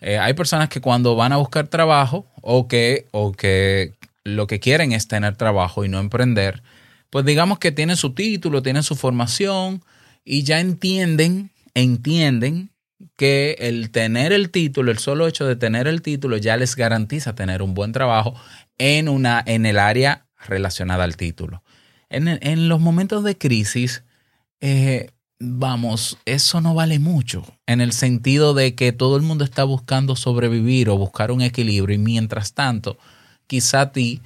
eh, 0.00 0.16
hay 0.16 0.32
personas 0.32 0.70
que 0.70 0.80
cuando 0.80 1.14
van 1.14 1.32
a 1.32 1.36
buscar 1.36 1.68
trabajo 1.68 2.26
o 2.40 2.68
que, 2.68 3.06
o 3.10 3.32
que 3.32 3.94
lo 4.24 4.46
que 4.46 4.60
quieren 4.60 4.92
es 4.92 5.08
tener 5.08 5.36
trabajo 5.36 5.84
y 5.84 5.90
no 5.90 5.98
emprender, 5.98 6.62
pues 7.10 7.24
digamos 7.26 7.58
que 7.58 7.70
tienen 7.70 7.96
su 7.96 8.14
título, 8.14 8.62
tienen 8.62 8.82
su 8.82 8.96
formación 8.96 9.82
y 10.24 10.44
ya 10.44 10.58
entienden, 10.60 11.50
entienden 11.74 12.70
que 13.16 13.56
el 13.58 13.90
tener 13.90 14.32
el 14.32 14.50
título, 14.50 14.90
el 14.90 14.98
solo 14.98 15.26
hecho 15.28 15.46
de 15.46 15.56
tener 15.56 15.86
el 15.86 16.00
título 16.00 16.38
ya 16.38 16.56
les 16.56 16.76
garantiza 16.76 17.34
tener 17.34 17.60
un 17.62 17.74
buen 17.74 17.92
trabajo 17.92 18.34
en, 18.78 19.08
una, 19.08 19.42
en 19.46 19.66
el 19.66 19.78
área 19.78 20.27
relacionada 20.46 21.04
al 21.04 21.16
título. 21.16 21.62
En, 22.08 22.28
en 22.28 22.68
los 22.68 22.80
momentos 22.80 23.24
de 23.24 23.36
crisis, 23.36 24.02
eh, 24.60 25.10
vamos, 25.40 26.18
eso 26.24 26.60
no 26.60 26.74
vale 26.74 26.98
mucho, 26.98 27.44
en 27.66 27.80
el 27.80 27.92
sentido 27.92 28.54
de 28.54 28.74
que 28.74 28.92
todo 28.92 29.16
el 29.16 29.22
mundo 29.22 29.44
está 29.44 29.64
buscando 29.64 30.16
sobrevivir 30.16 30.88
o 30.88 30.98
buscar 30.98 31.30
un 31.30 31.42
equilibrio 31.42 31.94
y 31.94 31.98
mientras 31.98 32.54
tanto, 32.54 32.98
quizá 33.46 33.82
a 33.82 33.92
ti 33.92 34.20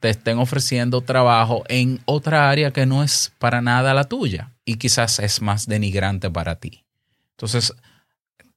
te 0.00 0.10
estén 0.10 0.38
ofreciendo 0.38 1.02
trabajo 1.02 1.62
en 1.68 2.00
otra 2.06 2.50
área 2.50 2.72
que 2.72 2.86
no 2.86 3.04
es 3.04 3.32
para 3.38 3.60
nada 3.60 3.94
la 3.94 4.04
tuya 4.04 4.50
y 4.64 4.76
quizás 4.76 5.18
es 5.18 5.42
más 5.42 5.66
denigrante 5.66 6.30
para 6.30 6.56
ti. 6.56 6.84
Entonces, 7.32 7.74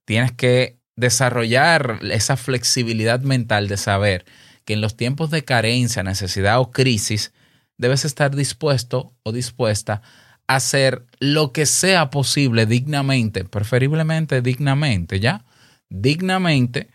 tienes 0.05 0.31
que 0.31 0.77
desarrollar 0.95 1.99
esa 2.11 2.37
flexibilidad 2.37 3.19
mental 3.21 3.67
de 3.67 3.77
saber 3.77 4.25
que 4.65 4.73
en 4.73 4.81
los 4.81 4.95
tiempos 4.95 5.29
de 5.31 5.43
carencia, 5.43 6.03
necesidad 6.03 6.59
o 6.59 6.71
crisis, 6.71 7.33
debes 7.77 8.05
estar 8.05 8.35
dispuesto 8.35 9.13
o 9.23 9.31
dispuesta 9.31 10.01
a 10.47 10.55
hacer 10.55 11.05
lo 11.19 11.51
que 11.51 11.65
sea 11.65 12.09
posible 12.09 12.65
dignamente, 12.65 13.45
preferiblemente 13.45 14.41
dignamente, 14.41 15.19
¿ya? 15.19 15.45
Dignamente 15.89 16.89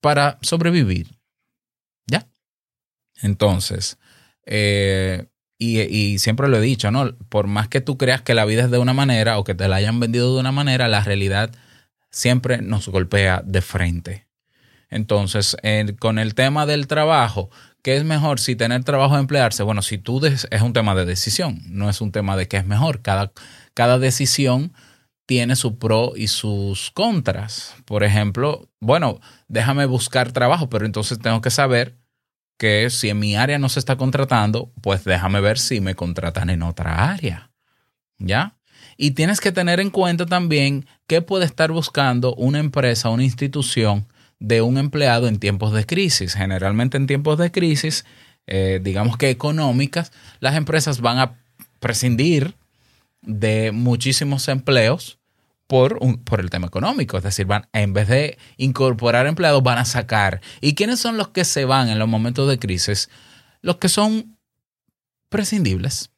para 0.00 0.38
sobrevivir, 0.42 1.08
¿ya? 2.06 2.26
Entonces, 3.22 3.98
eh, 4.44 5.26
y, 5.58 5.80
y, 5.80 6.18
siempre 6.18 6.48
lo 6.48 6.58
he 6.58 6.60
dicho, 6.60 6.90
¿no? 6.90 7.16
Por 7.28 7.46
más 7.46 7.68
que 7.68 7.80
tú 7.80 7.96
creas 7.96 8.22
que 8.22 8.34
la 8.34 8.44
vida 8.44 8.64
es 8.64 8.70
de 8.70 8.78
una 8.78 8.92
manera 8.92 9.38
o 9.38 9.44
que 9.44 9.54
te 9.54 9.68
la 9.68 9.76
hayan 9.76 9.98
vendido 10.00 10.34
de 10.34 10.40
una 10.40 10.52
manera, 10.52 10.86
la 10.86 11.02
realidad 11.02 11.50
siempre 12.10 12.62
nos 12.62 12.88
golpea 12.88 13.42
de 13.44 13.62
frente. 13.62 14.25
Entonces, 14.96 15.58
con 15.98 16.18
el 16.18 16.34
tema 16.34 16.64
del 16.64 16.86
trabajo, 16.86 17.50
¿qué 17.82 17.96
es 17.96 18.04
mejor 18.04 18.40
si 18.40 18.56
tener 18.56 18.82
trabajo 18.82 19.14
o 19.14 19.18
emplearse? 19.18 19.62
Bueno, 19.62 19.82
si 19.82 19.98
tú 19.98 20.24
es 20.24 20.62
un 20.62 20.72
tema 20.72 20.94
de 20.94 21.04
decisión, 21.04 21.60
no 21.68 21.90
es 21.90 22.00
un 22.00 22.12
tema 22.12 22.34
de 22.34 22.48
qué 22.48 22.56
es 22.56 22.66
mejor. 22.66 23.02
Cada, 23.02 23.30
cada 23.74 23.98
decisión 23.98 24.72
tiene 25.26 25.54
su 25.54 25.78
pro 25.78 26.14
y 26.16 26.28
sus 26.28 26.90
contras. 26.92 27.74
Por 27.84 28.04
ejemplo, 28.04 28.70
bueno, 28.80 29.20
déjame 29.48 29.84
buscar 29.84 30.32
trabajo, 30.32 30.70
pero 30.70 30.86
entonces 30.86 31.18
tengo 31.18 31.42
que 31.42 31.50
saber 31.50 31.98
que 32.58 32.88
si 32.88 33.10
en 33.10 33.18
mi 33.18 33.36
área 33.36 33.58
no 33.58 33.68
se 33.68 33.80
está 33.80 33.96
contratando, 33.96 34.72
pues 34.80 35.04
déjame 35.04 35.42
ver 35.42 35.58
si 35.58 35.82
me 35.82 35.94
contratan 35.94 36.48
en 36.48 36.62
otra 36.62 37.10
área. 37.10 37.50
¿Ya? 38.16 38.56
Y 38.96 39.10
tienes 39.10 39.40
que 39.40 39.52
tener 39.52 39.78
en 39.78 39.90
cuenta 39.90 40.24
también 40.24 40.86
qué 41.06 41.20
puede 41.20 41.44
estar 41.44 41.70
buscando 41.70 42.34
una 42.36 42.60
empresa, 42.60 43.10
una 43.10 43.24
institución 43.24 44.08
de 44.38 44.62
un 44.62 44.78
empleado 44.78 45.28
en 45.28 45.38
tiempos 45.38 45.72
de 45.72 45.86
crisis. 45.86 46.34
Generalmente 46.34 46.96
en 46.96 47.06
tiempos 47.06 47.38
de 47.38 47.50
crisis, 47.50 48.04
eh, 48.46 48.80
digamos 48.82 49.16
que 49.16 49.30
económicas, 49.30 50.12
las 50.40 50.56
empresas 50.56 51.00
van 51.00 51.18
a 51.18 51.40
prescindir 51.80 52.54
de 53.22 53.72
muchísimos 53.72 54.48
empleos 54.48 55.18
por, 55.66 55.98
un, 56.00 56.22
por 56.22 56.40
el 56.40 56.50
tema 56.50 56.66
económico. 56.66 57.16
Es 57.16 57.24
decir, 57.24 57.46
van, 57.46 57.68
en 57.72 57.92
vez 57.92 58.08
de 58.08 58.38
incorporar 58.56 59.26
empleados, 59.26 59.62
van 59.62 59.78
a 59.78 59.84
sacar. 59.84 60.40
¿Y 60.60 60.74
quiénes 60.74 61.00
son 61.00 61.16
los 61.16 61.28
que 61.28 61.44
se 61.44 61.64
van 61.64 61.88
en 61.88 61.98
los 61.98 62.08
momentos 62.08 62.48
de 62.48 62.58
crisis? 62.58 63.10
Los 63.62 63.76
que 63.76 63.88
son 63.88 64.38
prescindibles. 65.28 66.10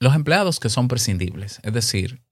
Los 0.00 0.14
empleados 0.14 0.58
que 0.58 0.70
son 0.70 0.88
prescindibles. 0.88 1.60
Es 1.62 1.72
decir, 1.72 2.22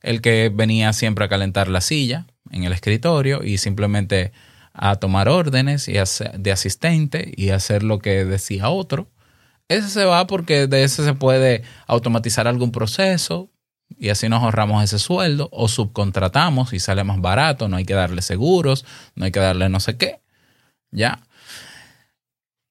el 0.00 0.22
que 0.22 0.50
venía 0.52 0.92
siempre 0.92 1.24
a 1.24 1.28
calentar 1.28 1.68
la 1.68 1.82
silla 1.82 2.26
en 2.50 2.64
el 2.64 2.72
escritorio 2.72 3.42
y 3.42 3.58
simplemente 3.58 4.32
a 4.72 4.96
tomar 4.96 5.28
órdenes 5.28 5.88
y 5.88 5.94
de 5.94 6.52
asistente 6.52 7.32
y 7.36 7.50
hacer 7.50 7.82
lo 7.82 7.98
que 7.98 8.24
decía 8.24 8.70
otro. 8.70 9.08
Ese 9.68 9.88
se 9.88 10.04
va 10.04 10.26
porque 10.26 10.66
de 10.66 10.84
ese 10.84 11.04
se 11.04 11.14
puede 11.14 11.62
automatizar 11.86 12.48
algún 12.48 12.72
proceso 12.72 13.50
y 13.98 14.08
así 14.08 14.28
nos 14.28 14.42
ahorramos 14.42 14.82
ese 14.82 14.98
sueldo 14.98 15.48
o 15.52 15.68
subcontratamos 15.68 16.72
y 16.72 16.80
sale 16.80 17.04
más 17.04 17.20
barato, 17.20 17.68
no 17.68 17.76
hay 17.76 17.84
que 17.84 17.94
darle 17.94 18.22
seguros, 18.22 18.84
no 19.14 19.24
hay 19.24 19.32
que 19.32 19.40
darle 19.40 19.68
no 19.68 19.80
sé 19.80 19.96
qué. 19.96 20.20
¿Ya? 20.90 21.20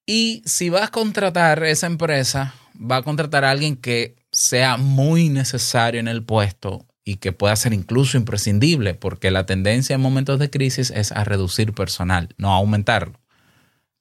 Y 0.06 0.42
si 0.46 0.70
vas 0.70 0.84
a 0.84 0.88
contratar 0.92 1.64
esa 1.64 1.88
empresa, 1.88 2.54
va 2.80 2.98
a 2.98 3.04
contratar 3.04 3.46
a 3.46 3.52
alguien 3.52 3.76
que 3.76 4.16
sea 4.32 4.78
muy 4.78 5.30
necesario 5.30 6.00
en 6.00 6.08
el 6.08 6.24
puesto 6.24 6.89
y 7.10 7.16
que 7.16 7.32
pueda 7.32 7.56
ser 7.56 7.74
incluso 7.74 8.18
imprescindible, 8.18 8.94
porque 8.94 9.32
la 9.32 9.48
tendencia 9.48 9.96
en 9.96 10.02
momentos 10.02 10.38
de 10.38 10.52
crisis 10.52 10.92
es 10.92 11.12
a 11.12 11.24
reducir 11.24 11.74
personal, 11.74 12.36
no 12.38 12.54
a 12.54 12.58
aumentarlo. 12.58 13.20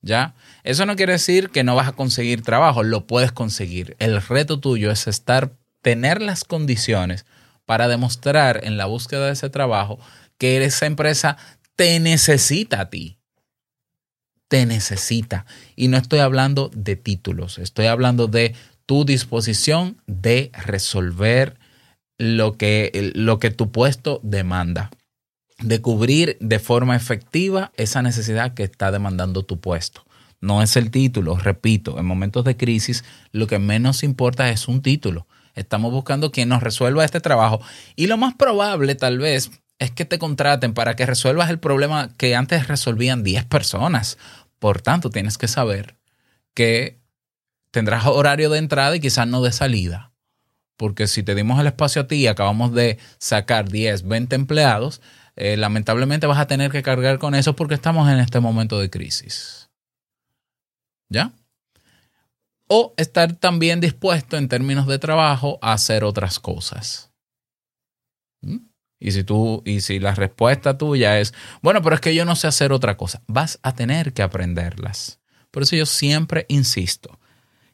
¿Ya? 0.03 0.35
Eso 0.63 0.85
no 0.85 0.95
quiere 0.95 1.15
decir 1.15 1.49
que 1.49 1.65
no 1.65 1.75
vas 1.75 1.89
a 1.89 1.93
conseguir 1.93 2.43
trabajo, 2.43 2.83
lo 2.83 3.07
puedes 3.07 3.33
conseguir. 3.33 3.97
El 3.99 4.21
reto 4.21 4.61
tuyo 4.61 4.91
es 4.91 5.07
estar, 5.07 5.55
tener 5.81 6.21
las 6.21 6.45
condiciones 6.45 7.25
para 7.65 7.89
demostrar 7.89 8.61
en 8.65 8.77
la 8.77 8.85
búsqueda 8.85 9.25
de 9.25 9.33
ese 9.33 9.49
trabajo 9.49 9.99
que 10.37 10.63
esa 10.63 10.85
empresa 10.85 11.39
te 11.77 11.99
necesita 12.01 12.83
a 12.83 12.91
ti. 12.91 13.17
Te 14.49 14.67
necesita. 14.67 15.47
Y 15.77 15.89
no 15.89 15.97
estoy 15.97 16.19
hablando 16.19 16.71
de 16.75 16.97
títulos, 16.97 17.57
estoy 17.57 17.87
hablando 17.87 18.27
de 18.27 18.55
tu 18.85 19.07
disposición 19.07 20.03
de 20.07 20.53
resolver 20.53 21.59
lo 22.19 22.57
que, 22.57 23.13
lo 23.15 23.39
que 23.39 23.51
tu 23.51 23.71
puesto 23.71 24.21
demanda, 24.23 24.91
de 25.61 25.81
cubrir 25.81 26.37
de 26.41 26.59
forma 26.59 26.97
efectiva 26.97 27.73
esa 27.77 28.03
necesidad 28.03 28.55
que 28.55 28.65
está 28.65 28.91
demandando 28.91 29.45
tu 29.45 29.61
puesto. 29.61 30.05
No 30.41 30.63
es 30.63 30.77
el 30.77 30.91
título, 30.91 31.37
repito, 31.37 31.99
en 31.99 32.07
momentos 32.07 32.45
de 32.45 32.57
crisis 32.57 33.05
lo 33.33 33.47
que 33.47 33.59
menos 33.59 34.03
importa 34.03 34.51
es 34.51 34.69
un 34.69 34.83
título. 34.83 35.27
Estamos 35.55 35.91
buscando 35.91 36.31
quien 36.31 36.49
nos 36.49 36.63
resuelva 36.63 37.05
este 37.05 37.21
trabajo 37.21 37.61
y 37.97 38.07
lo 38.07 38.17
más 38.17 38.35
probable 38.35 38.95
tal 38.95 39.19
vez 39.19 39.51
es 39.81 39.91
que 39.91 40.05
te 40.05 40.19
contraten 40.19 40.75
para 40.75 40.95
que 40.95 41.07
resuelvas 41.07 41.51
el 41.51 41.59
problema 41.59 42.11
que 42.17 42.37
antes 42.37 42.69
resolvían 42.69 43.25
10 43.25 43.45
personas. 43.47 44.19
Por 44.59 44.81
tanto, 44.81 45.11
tienes 45.11 45.39
que 45.39 45.49
saber 45.49 45.97
que 46.55 47.01
tendrás 47.71 48.07
horario 48.07 48.51
de 48.51 48.59
entrada 48.59 48.95
y 48.97 49.01
quizás 49.01 49.27
no 49.27 49.43
de 49.43 49.53
salida 49.53 50.09
porque 50.79 51.09
si 51.09 51.23
te 51.23 51.35
dimos 51.35 51.61
el 51.61 51.67
espacio 51.67 52.03
a 52.03 52.07
ti 52.07 52.17
y 52.17 52.27
acabamos 52.29 52.73
de 52.73 52.99
sacar 53.19 53.69
10, 53.69 54.07
20 54.07 54.37
empleados, 54.37 55.03
eh, 55.37 55.57
lamentablemente 55.57 56.27
vas 56.27 56.39
a 56.39 56.47
tener 56.47 56.71
que 56.71 56.83
cargar 56.83 57.19
con 57.19 57.35
eso 57.35 57.55
porque 57.55 57.75
estamos 57.75 58.09
en 58.09 58.21
este 58.21 58.41
momento 58.41 58.79
de 58.79 58.89
crisis. 58.89 59.69
¿Ya? 61.11 61.33
O 62.69 62.95
estar 62.97 63.35
también 63.35 63.81
dispuesto 63.81 64.37
en 64.37 64.49
términos 64.49 64.87
de 64.87 64.99
trabajo 64.99 65.59
a 65.63 65.73
hacer 65.73 66.05
otras 66.05 66.39
cosas. 66.39 67.11
¿Mm? 68.41 68.59
Y 69.01 69.11
si 69.11 69.25
tú, 69.25 69.63
y 69.65 69.81
si 69.81 69.99
la 69.99 70.15
respuesta 70.15 70.79
tuya 70.79 71.19
es, 71.19 71.35
bueno, 71.61 71.83
pero 71.83 71.97
es 71.97 72.01
que 72.01 72.15
yo 72.15 72.25
no 72.25 72.37
sé 72.37 72.47
hacer 72.47 72.73
otra 72.73 72.97
cosa, 72.97 73.23
vas 73.27 73.59
a 73.63 73.75
tener 73.75 74.13
que 74.13 74.23
aprenderlas. 74.23 75.19
Por 75.51 75.65
eso 75.65 75.75
yo 75.75 75.87
siempre 75.87 76.47
insisto, 76.49 77.19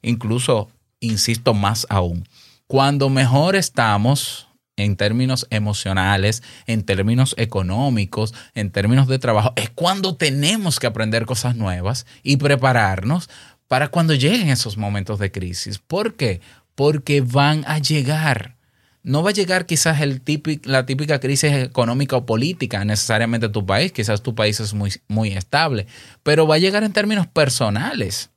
incluso 0.00 0.70
insisto 1.00 1.52
más 1.52 1.86
aún, 1.90 2.26
cuando 2.66 3.10
mejor 3.10 3.56
estamos 3.56 4.48
en 4.76 4.96
términos 4.96 5.46
emocionales, 5.50 6.42
en 6.66 6.84
términos 6.84 7.34
económicos, 7.38 8.34
en 8.54 8.70
términos 8.70 9.06
de 9.06 9.18
trabajo, 9.18 9.52
es 9.56 9.70
cuando 9.70 10.16
tenemos 10.16 10.80
que 10.80 10.86
aprender 10.86 11.26
cosas 11.26 11.56
nuevas 11.56 12.06
y 12.22 12.36
prepararnos 12.36 13.28
para 13.68 13.88
cuando 13.88 14.14
lleguen 14.14 14.48
esos 14.48 14.76
momentos 14.76 15.18
de 15.18 15.30
crisis. 15.30 15.78
¿Por 15.78 16.14
qué? 16.14 16.40
Porque 16.74 17.20
van 17.20 17.64
a 17.66 17.78
llegar. 17.78 18.56
No 19.02 19.22
va 19.22 19.30
a 19.30 19.34
llegar 19.34 19.66
quizás 19.66 20.00
el 20.00 20.22
la 20.64 20.86
típica 20.86 21.20
crisis 21.20 21.52
económica 21.52 22.16
o 22.16 22.26
política 22.26 22.84
necesariamente 22.84 23.46
a 23.46 23.52
tu 23.52 23.66
país, 23.66 23.92
quizás 23.92 24.22
tu 24.22 24.34
país 24.34 24.60
es 24.60 24.72
muy, 24.72 24.92
muy 25.08 25.32
estable, 25.32 25.86
pero 26.22 26.46
va 26.46 26.54
a 26.54 26.58
llegar 26.58 26.84
en 26.84 26.92
términos 26.92 27.26
personales. 27.26 28.30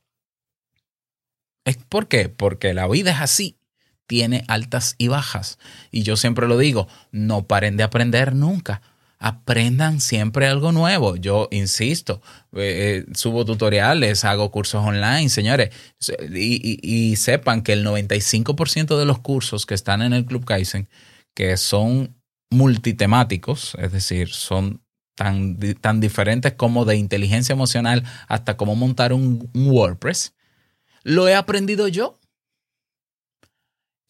¿Es 1.64 1.78
¿Por 1.88 2.06
qué? 2.06 2.28
Porque 2.28 2.74
la 2.74 2.86
vida 2.86 3.12
es 3.12 3.20
así, 3.20 3.57
tiene 4.08 4.42
altas 4.48 4.96
y 4.98 5.06
bajas. 5.06 5.58
Y 5.92 6.02
yo 6.02 6.16
siempre 6.16 6.48
lo 6.48 6.58
digo, 6.58 6.88
no 7.12 7.46
paren 7.46 7.76
de 7.76 7.84
aprender 7.84 8.34
nunca. 8.34 8.82
Aprendan 9.20 10.00
siempre 10.00 10.46
algo 10.46 10.72
nuevo. 10.72 11.16
Yo 11.16 11.48
insisto, 11.50 12.22
eh, 12.54 13.04
eh, 13.06 13.12
subo 13.14 13.44
tutoriales, 13.44 14.24
hago 14.24 14.50
cursos 14.50 14.84
online, 14.84 15.28
señores. 15.28 15.70
Y, 16.34 17.14
sepan 17.16 17.62
que 17.62 17.74
el 17.74 17.84
95% 17.84 18.98
de 18.98 19.04
los 19.04 19.18
cursos 19.18 19.66
que 19.66 19.74
están 19.74 20.02
en 20.02 20.12
el 20.12 20.24
Club 20.24 20.44
Kaizen, 20.44 20.88
que 21.34 21.56
son 21.56 22.16
multitemáticos, 22.50 23.76
es 23.78 23.92
decir, 23.92 24.30
son 24.30 24.80
tan, 25.14 25.58
tan 25.80 26.00
diferentes 26.00 26.54
como 26.54 26.84
de 26.86 26.96
inteligencia 26.96 27.52
emocional 27.52 28.04
hasta 28.28 28.56
cómo 28.56 28.74
montar 28.74 29.12
un 29.12 29.50
WordPress, 29.52 30.32
lo 31.02 31.28
he 31.28 31.34
aprendido 31.34 31.88
yo. 31.88 32.18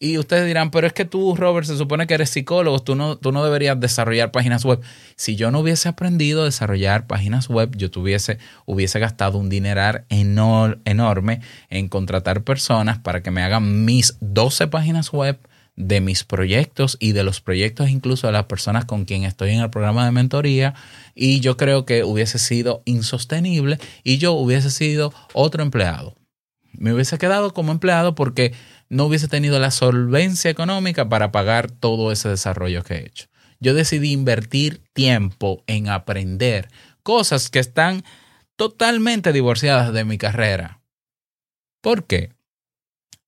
Y 0.01 0.17
ustedes 0.17 0.45
dirán, 0.47 0.71
pero 0.71 0.87
es 0.87 0.93
que 0.93 1.03
tú, 1.03 1.35
Robert, 1.35 1.67
se 1.67 1.75
supone 1.75 2.07
que 2.07 2.13
eres 2.13 2.29
psicólogo, 2.29 2.79
tú 2.79 2.95
no, 2.95 3.17
tú 3.17 3.33
no 3.33 3.43
deberías 3.43 3.77
desarrollar 3.77 4.31
páginas 4.31 4.63
web. 4.63 4.79
Si 5.17 5.35
yo 5.35 5.51
no 5.51 5.59
hubiese 5.59 5.89
aprendido 5.89 6.43
a 6.43 6.45
desarrollar 6.45 7.05
páginas 7.05 7.49
web, 7.49 7.75
yo 7.75 7.91
tuviese, 7.91 8.37
hubiese 8.65 8.97
gastado 8.99 9.37
un 9.37 9.49
dinerar 9.49 10.05
enor- 10.07 10.79
enorme 10.85 11.41
en 11.69 11.89
contratar 11.89 12.45
personas 12.45 12.97
para 12.99 13.21
que 13.21 13.31
me 13.31 13.41
hagan 13.43 13.83
mis 13.83 14.15
12 14.21 14.67
páginas 14.67 15.11
web 15.11 15.37
de 15.75 15.99
mis 15.99 16.23
proyectos 16.23 16.95
y 17.01 17.11
de 17.11 17.23
los 17.23 17.41
proyectos 17.41 17.89
incluso 17.89 18.27
de 18.27 18.33
las 18.33 18.45
personas 18.45 18.85
con 18.85 19.03
quien 19.03 19.23
estoy 19.25 19.51
en 19.51 19.59
el 19.61 19.69
programa 19.69 20.05
de 20.05 20.11
mentoría 20.11 20.75
y 21.15 21.41
yo 21.41 21.57
creo 21.57 21.85
que 21.85 22.03
hubiese 22.05 22.37
sido 22.39 22.83
insostenible 22.85 23.79
y 24.03 24.17
yo 24.17 24.31
hubiese 24.33 24.71
sido 24.71 25.13
otro 25.33 25.61
empleado. 25.61 26.15
Me 26.73 26.93
hubiese 26.93 27.17
quedado 27.17 27.53
como 27.53 27.71
empleado 27.71 28.13
porque 28.15 28.53
no 28.89 29.05
hubiese 29.05 29.27
tenido 29.27 29.59
la 29.59 29.71
solvencia 29.71 30.51
económica 30.51 31.07
para 31.07 31.31
pagar 31.31 31.71
todo 31.71 32.11
ese 32.11 32.29
desarrollo 32.29 32.83
que 32.83 32.95
he 32.95 33.05
hecho. 33.05 33.27
Yo 33.59 33.73
decidí 33.73 34.11
invertir 34.11 34.81
tiempo 34.93 35.63
en 35.67 35.89
aprender 35.89 36.69
cosas 37.03 37.49
que 37.49 37.59
están 37.59 38.03
totalmente 38.55 39.31
divorciadas 39.31 39.93
de 39.93 40.05
mi 40.05 40.17
carrera. 40.17 40.81
¿Por 41.81 42.05
qué? 42.05 42.33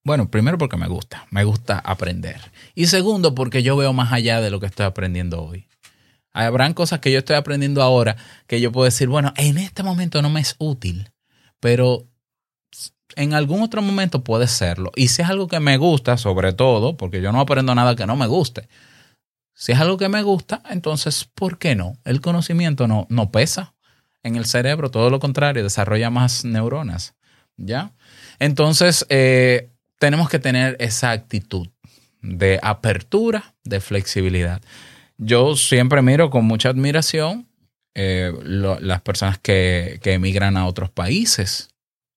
Bueno, 0.04 0.32
primero 0.32 0.58
porque 0.58 0.78
me 0.78 0.88
gusta, 0.88 1.28
me 1.30 1.44
gusta 1.44 1.78
aprender. 1.78 2.52
Y 2.74 2.88
segundo 2.88 3.36
porque 3.36 3.62
yo 3.62 3.78
veo 3.78 3.94
más 3.94 4.12
allá 4.12 4.42
de 4.42 4.50
lo 4.50 4.60
que 4.60 4.66
estoy 4.66 4.86
aprendiendo 4.86 5.44
hoy. 5.44 5.68
Habrán 6.34 6.74
cosas 6.74 7.00
que 7.00 7.12
yo 7.12 7.20
estoy 7.20 7.36
aprendiendo 7.36 7.82
ahora 7.82 8.16
que 8.48 8.62
yo 8.62 8.72
puedo 8.72 8.86
decir, 8.86 9.10
bueno, 9.10 9.34
en 9.36 9.58
este 9.58 9.84
momento 9.84 10.22
no 10.22 10.30
me 10.30 10.40
es 10.40 10.56
útil, 10.60 11.12
pero 11.60 12.08
en 13.16 13.34
algún 13.34 13.62
otro 13.62 13.82
momento 13.82 14.24
puede 14.24 14.48
serlo. 14.48 14.92
Y 14.96 15.10
si 15.10 15.22
es 15.22 15.30
algo 15.30 15.48
que 15.48 15.60
me 15.60 15.78
gusta, 15.78 16.18
sobre 16.18 16.54
todo, 16.54 16.98
porque 16.98 17.22
yo 17.22 17.32
no 17.32 17.40
aprendo 17.40 17.76
nada 17.76 17.96
que 17.96 18.06
no 18.06 18.16
me 18.16 18.28
guste. 18.28 18.68
Si 19.54 19.72
es 19.72 19.80
algo 19.80 19.98
que 19.98 20.10
me 20.10 20.24
gusta, 20.24 20.64
entonces, 20.70 21.30
¿por 21.36 21.58
qué 21.58 21.76
no? 21.76 21.98
El 22.04 22.22
conocimiento 22.22 22.88
no, 22.88 23.06
no 23.10 23.32
pesa 23.32 23.74
en 24.24 24.36
el 24.36 24.46
cerebro, 24.46 24.92
todo 24.92 25.10
lo 25.10 25.20
contrario, 25.20 25.64
desarrolla 25.64 26.10
más 26.10 26.46
neuronas. 26.46 27.16
¿Ya? 27.58 27.92
Entonces, 28.40 29.06
eh, 29.10 29.70
tenemos 30.00 30.30
que 30.30 30.40
tener 30.40 30.78
esa 30.80 31.12
actitud 31.12 31.68
de 32.22 32.60
apertura, 32.64 33.54
de 33.64 33.80
flexibilidad. 33.82 34.62
Yo 35.18 35.56
siempre 35.56 36.02
miro 36.02 36.30
con 36.30 36.46
mucha 36.46 36.70
admiración 36.70 37.48
eh, 37.94 38.32
las 38.44 39.02
personas 39.02 39.38
que, 39.38 40.00
que 40.02 40.14
emigran 40.14 40.58
a 40.58 40.66
otros 40.66 40.90
países. 40.90 41.71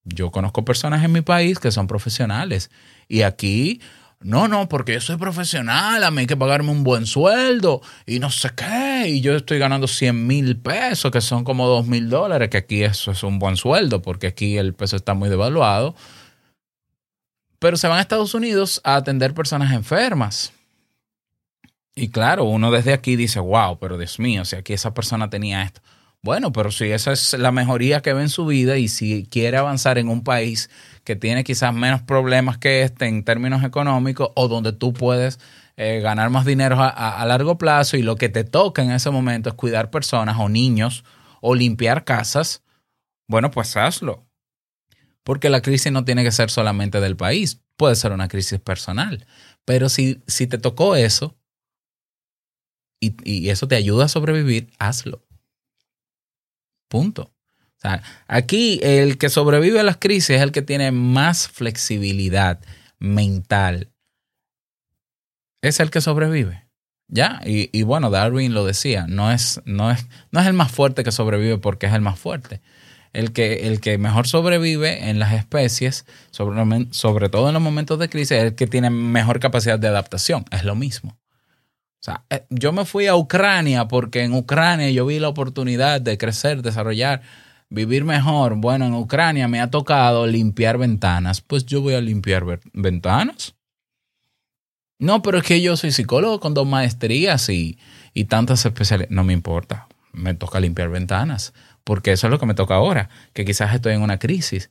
Yo 0.04 0.30
conozco 0.30 0.64
personas 0.64 1.02
en 1.02 1.12
mi 1.12 1.22
país 1.22 1.58
que 1.58 1.70
son 1.70 1.86
profesionales 1.86 2.70
y 3.08 3.22
aquí, 3.22 3.80
no, 4.20 4.48
no, 4.48 4.68
porque 4.68 4.94
yo 4.94 5.00
soy 5.00 5.16
profesional, 5.16 6.04
a 6.04 6.10
mí 6.10 6.20
hay 6.20 6.26
que 6.26 6.36
pagarme 6.36 6.70
un 6.70 6.84
buen 6.84 7.06
sueldo 7.06 7.80
y 8.06 8.18
no 8.18 8.30
sé 8.30 8.50
qué, 8.54 9.08
y 9.08 9.20
yo 9.20 9.34
estoy 9.34 9.58
ganando 9.58 9.86
100 9.86 10.26
mil 10.26 10.56
pesos, 10.58 11.10
que 11.10 11.20
son 11.20 11.44
como 11.44 11.66
2 11.66 11.86
mil 11.86 12.08
dólares, 12.10 12.50
que 12.50 12.58
aquí 12.58 12.82
eso 12.82 13.12
es 13.12 13.22
un 13.22 13.38
buen 13.38 13.56
sueldo, 13.56 14.02
porque 14.02 14.26
aquí 14.26 14.58
el 14.58 14.74
peso 14.74 14.96
está 14.96 15.14
muy 15.14 15.28
devaluado. 15.28 15.94
Pero 17.58 17.78
se 17.78 17.88
van 17.88 17.98
a 17.98 18.02
Estados 18.02 18.34
Unidos 18.34 18.82
a 18.84 18.96
atender 18.96 19.32
personas 19.32 19.72
enfermas. 19.72 20.52
Y 21.94 22.08
claro, 22.08 22.44
uno 22.44 22.70
desde 22.70 22.92
aquí 22.92 23.16
dice, 23.16 23.40
wow, 23.40 23.78
pero 23.78 23.96
Dios 23.96 24.18
mío, 24.18 24.44
si 24.44 24.56
aquí 24.56 24.72
esa 24.72 24.92
persona 24.92 25.30
tenía 25.30 25.62
esto. 25.62 25.80
Bueno, 26.24 26.52
pero 26.52 26.70
si 26.70 26.87
esa 26.87 27.12
es 27.12 27.34
la 27.34 27.52
mejoría 27.52 28.00
que 28.00 28.14
ve 28.14 28.22
en 28.22 28.30
su 28.30 28.46
vida 28.46 28.78
y 28.78 28.88
si 28.88 29.26
quiere 29.26 29.58
avanzar 29.58 29.98
en 29.98 30.08
un 30.08 30.24
país 30.24 30.70
que 31.04 31.16
tiene 31.16 31.44
quizás 31.44 31.74
menos 31.74 32.00
problemas 32.00 32.56
que 32.56 32.80
este 32.82 33.04
en 33.06 33.24
términos 33.24 33.62
económicos 33.62 34.30
o 34.34 34.48
donde 34.48 34.72
tú 34.72 34.94
puedes 34.94 35.38
eh, 35.76 36.00
ganar 36.00 36.30
más 36.30 36.46
dinero 36.46 36.76
a, 36.82 36.88
a- 36.88 37.26
largo 37.26 37.58
plazo 37.58 37.98
y 37.98 38.02
lo 38.02 38.16
que 38.16 38.30
te 38.30 38.42
toca 38.44 38.82
en 38.82 38.92
ese 38.92 39.10
momento 39.10 39.50
es 39.50 39.54
cuidar 39.54 39.90
personas 39.90 40.37
o 40.38 40.48
niños 40.48 41.04
o 41.42 41.54
limpiar 41.54 42.04
casas, 42.04 42.62
bueno, 43.28 43.50
pues 43.50 43.76
hazlo. 43.76 44.26
Porque 45.24 45.50
la 45.50 45.62
crisis 45.62 45.92
no 45.92 46.04
tiene 46.04 46.24
que 46.24 46.32
ser 46.32 46.50
solamente 46.50 47.00
del 47.00 47.16
país, 47.16 47.60
puede 47.76 47.96
ser 47.96 48.12
una 48.12 48.28
crisis 48.28 48.60
personal. 48.60 49.26
Pero 49.64 49.88
si, 49.88 50.22
si 50.26 50.46
te 50.46 50.58
tocó 50.58 50.96
eso 50.96 51.37
y, 53.00 53.14
y 53.24 53.50
eso 53.50 53.68
te 53.68 53.76
ayuda 53.76 54.06
a 54.06 54.08
sobrevivir, 54.08 54.70
hazlo. 54.78 55.23
Punto. 56.94 57.22
O 57.22 57.80
sea, 57.80 58.04
aquí 58.28 58.78
el 58.80 59.18
que 59.18 59.28
sobrevive 59.28 59.80
a 59.80 59.83
las 59.83 59.96
crisis 59.96 60.30
es 60.30 60.42
el 60.42 60.52
que 60.52 60.62
tiene 60.62 60.92
más 60.92 61.48
flexibilidad 61.48 62.61
mental. 63.00 63.90
Es 65.61 65.80
el 65.80 65.90
que 65.90 66.00
sobrevive. 66.00 66.68
¿Ya? 67.09 67.40
Y, 67.44 67.68
y 67.76 67.83
bueno, 67.83 68.11
Darwin 68.11 68.54
lo 68.54 68.64
decía, 68.64 69.07
no 69.09 69.33
es, 69.33 69.61
no, 69.64 69.90
es, 69.90 70.07
no 70.30 70.40
es 70.40 70.46
el 70.46 70.52
más 70.52 70.70
fuerte 70.70 71.02
que 71.02 71.11
sobrevive 71.11 71.59
porque 71.59 71.87
es 71.87 71.92
el 71.94 72.00
más 72.00 72.16
fuerte. 72.16 72.62
El 73.12 73.33
que, 73.33 73.66
el 73.66 73.80
que 73.80 73.98
mejor 73.98 74.28
sobrevive 74.28 75.11
en 75.11 75.18
las 75.18 75.33
especies, 75.33 76.07
sobre, 76.30 76.87
sobre 76.92 77.28
todo 77.28 77.48
en 77.48 77.54
los 77.54 77.62
momentos 77.62 77.98
de 77.98 78.09
crisis, 78.09 78.38
es 78.38 78.44
el 78.44 78.54
que 78.54 78.68
tiene 78.68 78.90
mejor 78.90 79.40
capacidad 79.40 79.80
de 79.80 79.88
adaptación. 79.88 80.44
Es 80.52 80.62
lo 80.62 80.76
mismo. 80.76 81.18
O 82.04 82.10
sea, 82.12 82.22
eh, 82.28 82.44
yo 82.50 82.70
me 82.74 82.84
fui 82.84 83.06
a 83.06 83.16
Ucrania 83.16 83.88
porque 83.88 84.24
en 84.24 84.34
Ucrania 84.34 84.90
yo 84.90 85.06
vi 85.06 85.18
la 85.18 85.28
oportunidad 85.28 86.02
de 86.02 86.18
crecer, 86.18 86.60
desarrollar, 86.60 87.22
vivir 87.70 88.04
mejor. 88.04 88.56
Bueno, 88.56 88.84
en 88.84 88.92
Ucrania 88.92 89.48
me 89.48 89.58
ha 89.58 89.70
tocado 89.70 90.26
limpiar 90.26 90.76
ventanas. 90.76 91.40
Pues 91.40 91.64
yo 91.64 91.80
voy 91.80 91.94
a 91.94 92.02
limpiar 92.02 92.44
ventanas. 92.74 93.54
No, 94.98 95.22
pero 95.22 95.38
es 95.38 95.44
que 95.44 95.62
yo 95.62 95.78
soy 95.78 95.92
psicólogo 95.92 96.40
con 96.40 96.52
dos 96.52 96.66
maestrías 96.66 97.48
y, 97.48 97.78
y 98.12 98.24
tantas 98.24 98.66
especialidades. 98.66 99.10
No 99.10 99.24
me 99.24 99.32
importa. 99.32 99.88
Me 100.12 100.34
toca 100.34 100.60
limpiar 100.60 100.90
ventanas. 100.90 101.54
Porque 101.84 102.12
eso 102.12 102.26
es 102.26 102.30
lo 102.30 102.38
que 102.38 102.44
me 102.44 102.52
toca 102.52 102.74
ahora. 102.74 103.08
Que 103.32 103.46
quizás 103.46 103.74
estoy 103.74 103.94
en 103.94 104.02
una 104.02 104.18
crisis. 104.18 104.70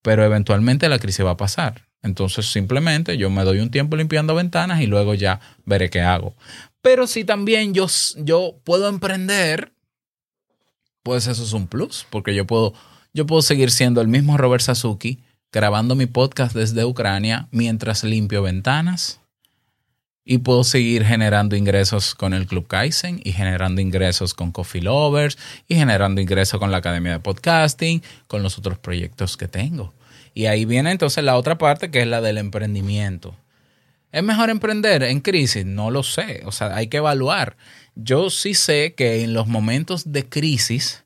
Pero 0.00 0.24
eventualmente 0.24 0.88
la 0.88 1.00
crisis 1.00 1.26
va 1.26 1.32
a 1.32 1.36
pasar. 1.36 1.87
Entonces 2.02 2.46
simplemente 2.46 3.16
yo 3.18 3.28
me 3.30 3.44
doy 3.44 3.58
un 3.58 3.70
tiempo 3.70 3.96
limpiando 3.96 4.34
ventanas 4.34 4.80
y 4.80 4.86
luego 4.86 5.14
ya 5.14 5.40
veré 5.64 5.90
qué 5.90 6.00
hago. 6.00 6.34
Pero 6.80 7.06
si 7.06 7.24
también 7.24 7.74
yo, 7.74 7.86
yo 8.16 8.60
puedo 8.64 8.88
emprender, 8.88 9.72
pues 11.02 11.26
eso 11.26 11.42
es 11.42 11.52
un 11.52 11.66
plus, 11.66 12.06
porque 12.08 12.34
yo 12.34 12.46
puedo, 12.46 12.72
yo 13.12 13.26
puedo 13.26 13.42
seguir 13.42 13.70
siendo 13.70 14.00
el 14.00 14.08
mismo 14.08 14.36
Robert 14.36 14.62
Sasuki, 14.62 15.18
grabando 15.50 15.96
mi 15.96 16.06
podcast 16.06 16.54
desde 16.54 16.84
Ucrania 16.84 17.48
mientras 17.50 18.04
limpio 18.04 18.42
ventanas. 18.42 19.20
y 20.30 20.38
puedo 20.38 20.62
seguir 20.62 21.06
generando 21.06 21.56
ingresos 21.56 22.14
con 22.14 22.34
el 22.34 22.46
Club 22.46 22.66
Kaizen 22.66 23.18
y 23.24 23.32
generando 23.32 23.80
ingresos 23.80 24.34
con 24.34 24.52
Coffee 24.52 24.82
Lovers 24.82 25.38
y 25.66 25.76
generando 25.76 26.20
ingresos 26.20 26.60
con 26.60 26.70
la 26.70 26.76
Academia 26.76 27.12
de 27.12 27.20
Podcasting, 27.20 28.02
con 28.26 28.42
los 28.42 28.58
otros 28.58 28.78
proyectos 28.78 29.38
que 29.38 29.48
tengo. 29.48 29.94
Y 30.34 30.46
ahí 30.46 30.64
viene 30.64 30.90
entonces 30.90 31.24
la 31.24 31.36
otra 31.36 31.58
parte 31.58 31.90
que 31.90 32.00
es 32.00 32.06
la 32.06 32.20
del 32.20 32.38
emprendimiento. 32.38 33.36
¿Es 34.10 34.22
mejor 34.22 34.50
emprender 34.50 35.02
en 35.02 35.20
crisis? 35.20 35.66
No 35.66 35.90
lo 35.90 36.02
sé. 36.02 36.42
O 36.46 36.52
sea, 36.52 36.74
hay 36.74 36.86
que 36.86 36.98
evaluar. 36.98 37.56
Yo 37.94 38.30
sí 38.30 38.54
sé 38.54 38.94
que 38.94 39.22
en 39.22 39.34
los 39.34 39.46
momentos 39.46 40.12
de 40.12 40.28
crisis 40.28 41.04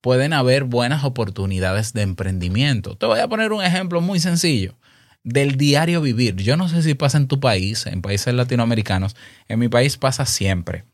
pueden 0.00 0.32
haber 0.32 0.64
buenas 0.64 1.04
oportunidades 1.04 1.92
de 1.92 2.02
emprendimiento. 2.02 2.96
Te 2.96 3.06
voy 3.06 3.20
a 3.20 3.28
poner 3.28 3.52
un 3.52 3.62
ejemplo 3.62 4.00
muy 4.00 4.20
sencillo 4.20 4.76
del 5.24 5.56
diario 5.56 6.00
vivir. 6.00 6.36
Yo 6.36 6.56
no 6.56 6.68
sé 6.68 6.82
si 6.82 6.94
pasa 6.94 7.18
en 7.18 7.28
tu 7.28 7.40
país, 7.40 7.86
en 7.86 8.00
países 8.00 8.32
latinoamericanos. 8.32 9.16
En 9.48 9.58
mi 9.58 9.68
país 9.68 9.96
pasa 9.96 10.24
siempre. 10.24 10.84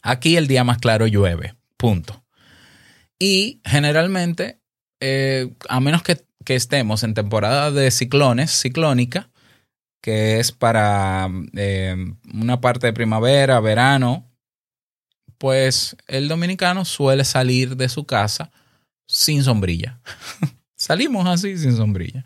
Aquí 0.00 0.36
el 0.36 0.46
día 0.46 0.64
más 0.64 0.78
claro 0.78 1.06
llueve. 1.06 1.54
Punto. 1.76 2.24
Y 3.18 3.60
generalmente, 3.64 4.60
eh, 5.00 5.52
a 5.68 5.80
menos 5.80 6.02
que, 6.02 6.24
que 6.46 6.54
estemos 6.54 7.02
en 7.02 7.12
temporada 7.12 7.72
de 7.72 7.90
ciclones, 7.90 8.52
ciclónica, 8.52 9.28
que 10.00 10.38
es 10.38 10.52
para 10.52 11.28
eh, 11.56 11.96
una 12.32 12.60
parte 12.60 12.86
de 12.86 12.92
primavera, 12.92 13.58
verano, 13.58 14.30
pues 15.38 15.96
el 16.06 16.28
dominicano 16.28 16.84
suele 16.84 17.24
salir 17.24 17.76
de 17.76 17.88
su 17.88 18.06
casa 18.06 18.52
sin 19.08 19.42
sombrilla. 19.42 20.00
Salimos 20.76 21.26
así 21.26 21.58
sin 21.58 21.76
sombrilla. 21.76 22.24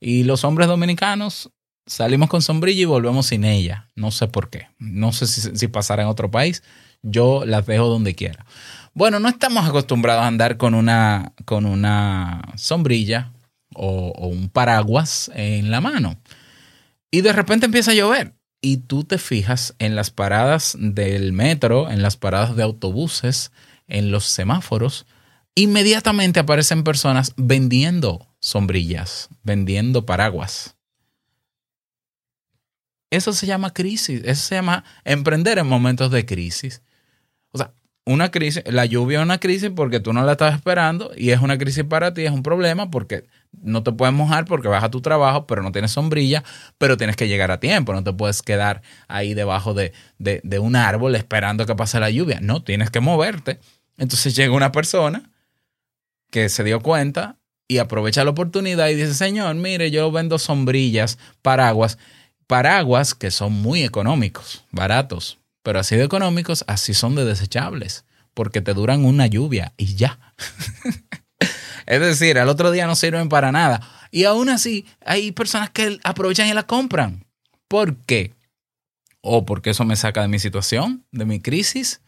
Y 0.00 0.24
los 0.24 0.44
hombres 0.44 0.68
dominicanos 0.68 1.50
salimos 1.86 2.28
con 2.28 2.42
sombrilla 2.42 2.82
y 2.82 2.84
volvemos 2.84 3.26
sin 3.26 3.44
ella. 3.44 3.88
No 3.94 4.10
sé 4.10 4.28
por 4.28 4.50
qué. 4.50 4.68
No 4.78 5.12
sé 5.12 5.26
si, 5.26 5.56
si 5.56 5.68
pasará 5.68 6.02
en 6.02 6.08
otro 6.08 6.30
país. 6.30 6.62
Yo 7.02 7.44
las 7.46 7.64
dejo 7.64 7.86
donde 7.86 8.14
quiera. 8.14 8.44
Bueno, 8.92 9.20
no 9.20 9.28
estamos 9.28 9.66
acostumbrados 9.66 10.24
a 10.24 10.26
andar 10.26 10.56
con 10.56 10.74
una, 10.74 11.32
con 11.44 11.64
una 11.64 12.42
sombrilla 12.56 13.32
o, 13.76 14.28
un 14.28 14.48
paraguas 14.48 15.30
en 15.34 15.70
la 15.70 15.80
mano. 15.80 16.16
Y 17.10 17.20
de 17.20 17.32
repente 17.32 17.66
empieza 17.66 17.92
a 17.92 17.94
llover. 17.94 18.34
Y 18.60 18.78
tú 18.78 19.04
te 19.04 19.18
fijas 19.18 19.74
en 19.78 19.94
las 19.94 20.10
paradas 20.10 20.76
del 20.78 21.32
metro, 21.32 21.90
en 21.90 22.02
las 22.02 22.16
paradas 22.16 22.56
de 22.56 22.62
autobuses, 22.62 23.52
en 23.86 24.10
los 24.10 24.24
semáforos, 24.24 25.06
inmediatamente 25.54 26.40
aparecen 26.40 26.82
personas 26.82 27.32
vendiendo 27.36 28.26
sombrillas, 28.40 29.28
vendiendo 29.42 30.06
paraguas. 30.06 30.76
Eso 33.10 33.32
se 33.32 33.46
llama 33.46 33.72
crisis, 33.72 34.22
eso 34.24 34.42
se 34.42 34.56
llama 34.56 34.84
emprender 35.04 35.58
en 35.58 35.66
momentos 35.66 36.10
de 36.10 36.26
crisis. 36.26 36.82
O 37.52 37.58
sea, 37.58 37.72
una 38.04 38.30
crisis, 38.30 38.62
la 38.66 38.84
lluvia 38.84 39.18
es 39.18 39.24
una 39.24 39.38
crisis 39.38 39.70
porque 39.74 40.00
tú 40.00 40.12
no 40.12 40.24
la 40.24 40.32
estás 40.32 40.54
esperando 40.54 41.12
y 41.16 41.30
es 41.30 41.40
una 41.40 41.56
crisis 41.56 41.84
para 41.84 42.14
ti, 42.14 42.24
es 42.24 42.32
un 42.32 42.42
problema 42.42 42.90
porque 42.90 43.24
no 43.62 43.82
te 43.82 43.92
puedes 43.92 44.14
mojar 44.14 44.44
porque 44.44 44.68
vas 44.68 44.84
a 44.84 44.90
tu 44.90 45.00
trabajo, 45.00 45.46
pero 45.46 45.62
no 45.62 45.72
tienes 45.72 45.90
sombrilla, 45.90 46.44
pero 46.78 46.96
tienes 46.96 47.16
que 47.16 47.28
llegar 47.28 47.50
a 47.50 47.60
tiempo, 47.60 47.92
no 47.92 48.04
te 48.04 48.12
puedes 48.12 48.42
quedar 48.42 48.82
ahí 49.08 49.34
debajo 49.34 49.74
de, 49.74 49.92
de, 50.18 50.40
de 50.44 50.58
un 50.58 50.76
árbol 50.76 51.14
esperando 51.16 51.66
que 51.66 51.74
pase 51.74 52.00
la 52.00 52.10
lluvia, 52.10 52.38
no, 52.40 52.62
tienes 52.62 52.90
que 52.90 53.00
moverte. 53.00 53.58
Entonces 53.98 54.36
llega 54.36 54.54
una 54.54 54.72
persona 54.72 55.30
que 56.30 56.48
se 56.48 56.64
dio 56.64 56.80
cuenta 56.80 57.36
y 57.68 57.78
aprovecha 57.78 58.24
la 58.24 58.30
oportunidad 58.30 58.88
y 58.88 58.94
dice, 58.94 59.14
señor, 59.14 59.54
mire, 59.56 59.90
yo 59.90 60.10
vendo 60.12 60.38
sombrillas, 60.38 61.18
paraguas, 61.42 61.98
paraguas 62.46 63.14
que 63.14 63.30
son 63.30 63.52
muy 63.52 63.82
económicos, 63.82 64.64
baratos, 64.70 65.38
pero 65.62 65.80
así 65.80 65.96
de 65.96 66.04
económicos, 66.04 66.64
así 66.68 66.94
son 66.94 67.14
de 67.16 67.24
desechables, 67.24 68.04
porque 68.34 68.60
te 68.60 68.74
duran 68.74 69.04
una 69.04 69.26
lluvia 69.26 69.72
y 69.76 69.96
ya. 69.96 70.18
es 71.86 72.00
decir, 72.00 72.38
al 72.38 72.48
otro 72.48 72.70
día 72.70 72.86
no 72.86 72.94
sirven 72.94 73.28
para 73.28 73.52
nada. 73.52 73.80
Y 74.10 74.24
aún 74.24 74.48
así, 74.48 74.86
hay 75.04 75.32
personas 75.32 75.70
que 75.70 75.98
aprovechan 76.04 76.48
y 76.48 76.54
la 76.54 76.64
compran. 76.66 77.24
¿Por 77.68 77.96
qué? 77.98 78.34
O 79.20 79.44
porque 79.44 79.70
eso 79.70 79.84
me 79.84 79.96
saca 79.96 80.22
de 80.22 80.28
mi 80.28 80.38
situación, 80.38 81.04
de 81.10 81.24
mi 81.24 81.40
crisis, 81.40 82.00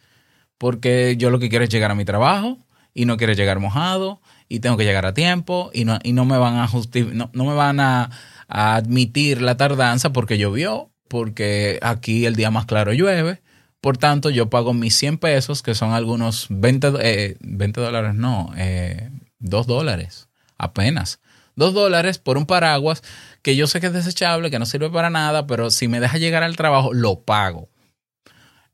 porque 0.58 1.16
yo 1.18 1.30
lo 1.30 1.38
que 1.38 1.48
quiero 1.48 1.64
es 1.64 1.70
llegar 1.70 1.90
a 1.90 1.94
mi 1.94 2.04
trabajo 2.04 2.58
y 2.94 3.04
no 3.06 3.16
quiero 3.16 3.32
llegar 3.32 3.58
mojado 3.60 4.20
y 4.48 4.60
tengo 4.60 4.76
que 4.76 4.84
llegar 4.84 5.06
a 5.06 5.14
tiempo 5.14 5.70
y 5.72 5.84
no, 5.84 5.98
y 6.02 6.12
no 6.12 6.24
me 6.24 6.38
van 6.38 6.56
a 6.56 6.68
no, 7.12 7.30
no 7.32 7.44
me 7.44 7.54
van 7.54 7.80
a, 7.80 8.10
a 8.48 8.76
admitir 8.76 9.42
la 9.42 9.56
tardanza 9.56 10.12
porque 10.12 10.38
llovió, 10.38 10.90
porque 11.08 11.78
aquí 11.82 12.26
el 12.26 12.36
día 12.36 12.50
más 12.50 12.66
claro 12.66 12.92
llueve. 12.92 13.40
Por 13.80 13.96
tanto, 13.96 14.30
yo 14.30 14.50
pago 14.50 14.74
mis 14.74 14.96
100 14.96 15.18
pesos, 15.18 15.62
que 15.62 15.74
son 15.74 15.92
algunos 15.92 16.46
20, 16.50 16.90
do- 16.90 17.00
eh, 17.00 17.36
20 17.40 17.80
dólares, 17.80 18.14
no, 18.14 18.52
eh, 18.56 19.10
2 19.38 19.66
dólares, 19.66 20.29
apenas. 20.57 21.20
2 21.57 21.74
dólares 21.74 22.18
por 22.18 22.38
un 22.38 22.46
paraguas 22.46 23.03
que 23.42 23.57
yo 23.57 23.66
sé 23.66 23.81
que 23.81 23.88
es 23.88 23.92
desechable, 23.92 24.51
que 24.51 24.59
no 24.59 24.66
sirve 24.66 24.90
para 24.90 25.11
nada, 25.11 25.46
pero 25.46 25.70
si 25.70 25.88
me 25.88 26.01
deja 26.01 26.18
llegar 26.18 26.42
al 26.42 26.57
trabajo, 26.57 26.92
lo 26.92 27.20
pago. 27.20 27.68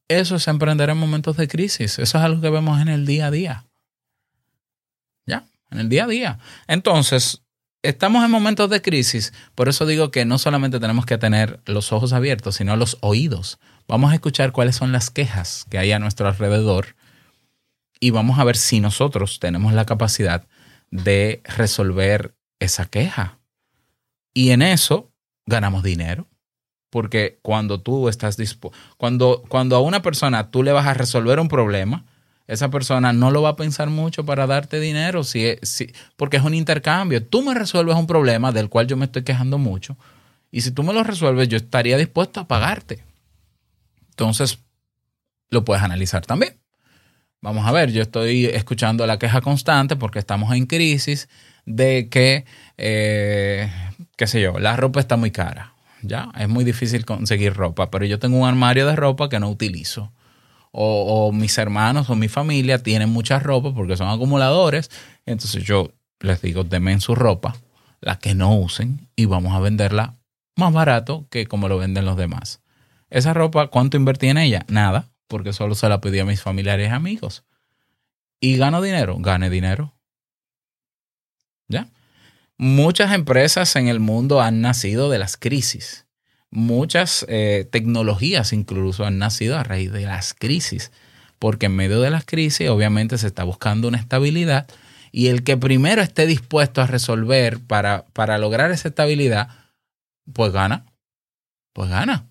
Eso 0.08 0.36
es 0.36 0.48
emprender 0.48 0.90
en 0.90 0.98
momentos 0.98 1.36
de 1.36 1.48
crisis. 1.48 1.98
Eso 1.98 2.18
es 2.18 2.24
algo 2.24 2.40
que 2.40 2.50
vemos 2.50 2.80
en 2.80 2.88
el 2.88 3.06
día 3.06 3.26
a 3.26 3.30
día. 3.30 3.64
¿Ya? 5.26 5.46
En 5.70 5.80
el 5.80 5.88
día 5.88 6.04
a 6.04 6.08
día. 6.08 6.38
Entonces, 6.66 7.42
estamos 7.82 8.22
en 8.24 8.30
momentos 8.30 8.68
de 8.68 8.82
crisis. 8.82 9.32
Por 9.54 9.70
eso 9.70 9.86
digo 9.86 10.10
que 10.10 10.26
no 10.26 10.38
solamente 10.38 10.78
tenemos 10.78 11.06
que 11.06 11.16
tener 11.16 11.60
los 11.64 11.90
ojos 11.92 12.12
abiertos, 12.12 12.56
sino 12.56 12.76
los 12.76 12.98
oídos. 13.00 13.58
Vamos 13.88 14.12
a 14.12 14.14
escuchar 14.14 14.52
cuáles 14.52 14.76
son 14.76 14.92
las 14.92 15.10
quejas 15.10 15.64
que 15.70 15.78
hay 15.78 15.92
a 15.92 15.98
nuestro 15.98 16.28
alrededor 16.28 16.96
y 18.00 18.10
vamos 18.10 18.38
a 18.38 18.44
ver 18.44 18.56
si 18.56 18.80
nosotros 18.80 19.40
tenemos 19.40 19.72
la 19.72 19.86
capacidad 19.86 20.46
de 20.94 21.42
resolver 21.44 22.36
esa 22.60 22.86
queja. 22.86 23.40
Y 24.32 24.50
en 24.50 24.62
eso 24.62 25.12
ganamos 25.44 25.82
dinero. 25.82 26.28
Porque 26.88 27.40
cuando 27.42 27.80
tú 27.80 28.08
estás 28.08 28.36
dispuesto, 28.36 28.78
cuando, 28.96 29.42
cuando 29.48 29.74
a 29.74 29.80
una 29.80 30.02
persona 30.02 30.52
tú 30.52 30.62
le 30.62 30.70
vas 30.70 30.86
a 30.86 30.94
resolver 30.94 31.40
un 31.40 31.48
problema, 31.48 32.04
esa 32.46 32.70
persona 32.70 33.12
no 33.12 33.32
lo 33.32 33.42
va 33.42 33.50
a 33.50 33.56
pensar 33.56 33.90
mucho 33.90 34.24
para 34.24 34.46
darte 34.46 34.78
dinero, 34.78 35.24
si, 35.24 35.56
si, 35.62 35.92
porque 36.16 36.36
es 36.36 36.44
un 36.44 36.54
intercambio. 36.54 37.26
Tú 37.26 37.42
me 37.42 37.54
resuelves 37.54 37.96
un 37.96 38.06
problema 38.06 38.52
del 38.52 38.68
cual 38.68 38.86
yo 38.86 38.96
me 38.96 39.06
estoy 39.06 39.24
quejando 39.24 39.58
mucho, 39.58 39.96
y 40.52 40.60
si 40.60 40.70
tú 40.70 40.84
me 40.84 40.92
lo 40.92 41.02
resuelves, 41.02 41.48
yo 41.48 41.56
estaría 41.56 41.96
dispuesto 41.96 42.38
a 42.38 42.46
pagarte. 42.46 43.02
Entonces, 44.10 44.60
lo 45.50 45.64
puedes 45.64 45.82
analizar 45.82 46.24
también. 46.24 46.60
Vamos 47.44 47.66
a 47.66 47.72
ver, 47.72 47.92
yo 47.92 48.00
estoy 48.00 48.46
escuchando 48.46 49.06
la 49.06 49.18
queja 49.18 49.42
constante 49.42 49.96
porque 49.96 50.18
estamos 50.18 50.54
en 50.56 50.64
crisis 50.64 51.28
de 51.66 52.08
que, 52.08 52.46
eh, 52.78 53.70
qué 54.16 54.26
sé 54.26 54.40
yo, 54.40 54.58
la 54.58 54.76
ropa 54.76 54.98
está 54.98 55.18
muy 55.18 55.30
cara. 55.30 55.74
Ya, 56.00 56.30
es 56.38 56.48
muy 56.48 56.64
difícil 56.64 57.04
conseguir 57.04 57.52
ropa, 57.52 57.90
pero 57.90 58.06
yo 58.06 58.18
tengo 58.18 58.38
un 58.38 58.48
armario 58.48 58.86
de 58.86 58.96
ropa 58.96 59.28
que 59.28 59.40
no 59.40 59.50
utilizo. 59.50 60.10
O, 60.72 61.32
mis 61.32 61.58
hermanos 61.58 62.08
o 62.08 62.16
mi 62.16 62.28
familia 62.28 62.82
tienen 62.82 63.10
mucha 63.10 63.38
ropa 63.38 63.74
porque 63.74 63.98
son 63.98 64.08
acumuladores. 64.08 64.90
Entonces 65.26 65.64
yo 65.64 65.92
les 66.20 66.40
digo, 66.40 66.64
denme 66.64 66.98
su 66.98 67.14
ropa, 67.14 67.56
la 68.00 68.18
que 68.18 68.34
no 68.34 68.56
usen, 68.56 69.06
y 69.16 69.26
vamos 69.26 69.52
a 69.52 69.60
venderla 69.60 70.14
más 70.56 70.72
barato 70.72 71.26
que 71.28 71.44
como 71.44 71.68
lo 71.68 71.76
venden 71.76 72.06
los 72.06 72.16
demás. 72.16 72.62
Esa 73.10 73.34
ropa, 73.34 73.66
¿cuánto 73.66 73.98
invertí 73.98 74.28
en 74.28 74.38
ella? 74.38 74.64
Nada, 74.68 75.10
porque 75.28 75.52
solo 75.52 75.74
se 75.74 75.88
la 75.88 76.00
pedí 76.00 76.18
a 76.18 76.24
mis 76.24 76.40
familiares 76.40 76.90
y 76.90 76.92
amigos. 76.92 77.44
¿Y 78.40 78.56
gano 78.56 78.82
dinero? 78.82 79.16
Gane 79.18 79.50
dinero. 79.50 79.94
¿Ya? 81.68 81.88
Muchas 82.56 83.12
empresas 83.12 83.74
en 83.76 83.88
el 83.88 84.00
mundo 84.00 84.40
han 84.40 84.60
nacido 84.60 85.10
de 85.10 85.18
las 85.18 85.36
crisis. 85.36 86.06
Muchas 86.50 87.24
eh, 87.28 87.66
tecnologías 87.70 88.52
incluso 88.52 89.04
han 89.04 89.18
nacido 89.18 89.58
a 89.58 89.64
raíz 89.64 89.90
de 89.92 90.02
las 90.02 90.34
crisis. 90.34 90.92
Porque 91.38 91.66
en 91.66 91.76
medio 91.76 92.00
de 92.00 92.10
las 92.10 92.24
crisis 92.24 92.68
obviamente 92.68 93.18
se 93.18 93.26
está 93.26 93.44
buscando 93.44 93.88
una 93.88 93.98
estabilidad 93.98 94.66
y 95.10 95.28
el 95.28 95.44
que 95.44 95.56
primero 95.56 96.02
esté 96.02 96.26
dispuesto 96.26 96.82
a 96.82 96.88
resolver 96.88 97.60
para, 97.60 98.04
para 98.12 98.36
lograr 98.36 98.72
esa 98.72 98.88
estabilidad, 98.88 99.48
pues 100.32 100.52
gana. 100.52 100.86
Pues 101.72 101.88
gana. 101.88 102.26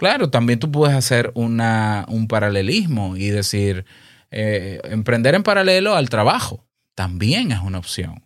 Claro, 0.00 0.30
también 0.30 0.58
tú 0.58 0.72
puedes 0.72 0.96
hacer 0.96 1.30
una, 1.34 2.06
un 2.08 2.26
paralelismo 2.26 3.18
y 3.18 3.28
decir, 3.28 3.84
eh, 4.30 4.80
emprender 4.84 5.34
en 5.34 5.42
paralelo 5.42 5.94
al 5.94 6.08
trabajo 6.08 6.66
también 6.94 7.52
es 7.52 7.60
una 7.60 7.76
opción. 7.76 8.24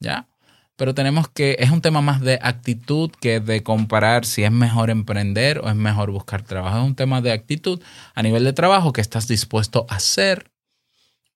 ¿Ya? 0.00 0.30
Pero 0.76 0.94
tenemos 0.94 1.28
que, 1.28 1.56
es 1.58 1.70
un 1.70 1.82
tema 1.82 2.00
más 2.00 2.22
de 2.22 2.38
actitud 2.40 3.10
que 3.20 3.38
de 3.38 3.62
comparar 3.62 4.24
si 4.24 4.44
es 4.44 4.50
mejor 4.50 4.88
emprender 4.88 5.58
o 5.58 5.68
es 5.68 5.74
mejor 5.74 6.10
buscar 6.10 6.40
trabajo. 6.40 6.78
Es 6.78 6.84
un 6.84 6.94
tema 6.94 7.20
de 7.20 7.32
actitud 7.32 7.82
a 8.14 8.22
nivel 8.22 8.44
de 8.44 8.54
trabajo 8.54 8.94
que 8.94 9.02
estás 9.02 9.28
dispuesto 9.28 9.84
a 9.90 9.96
hacer, 9.96 10.50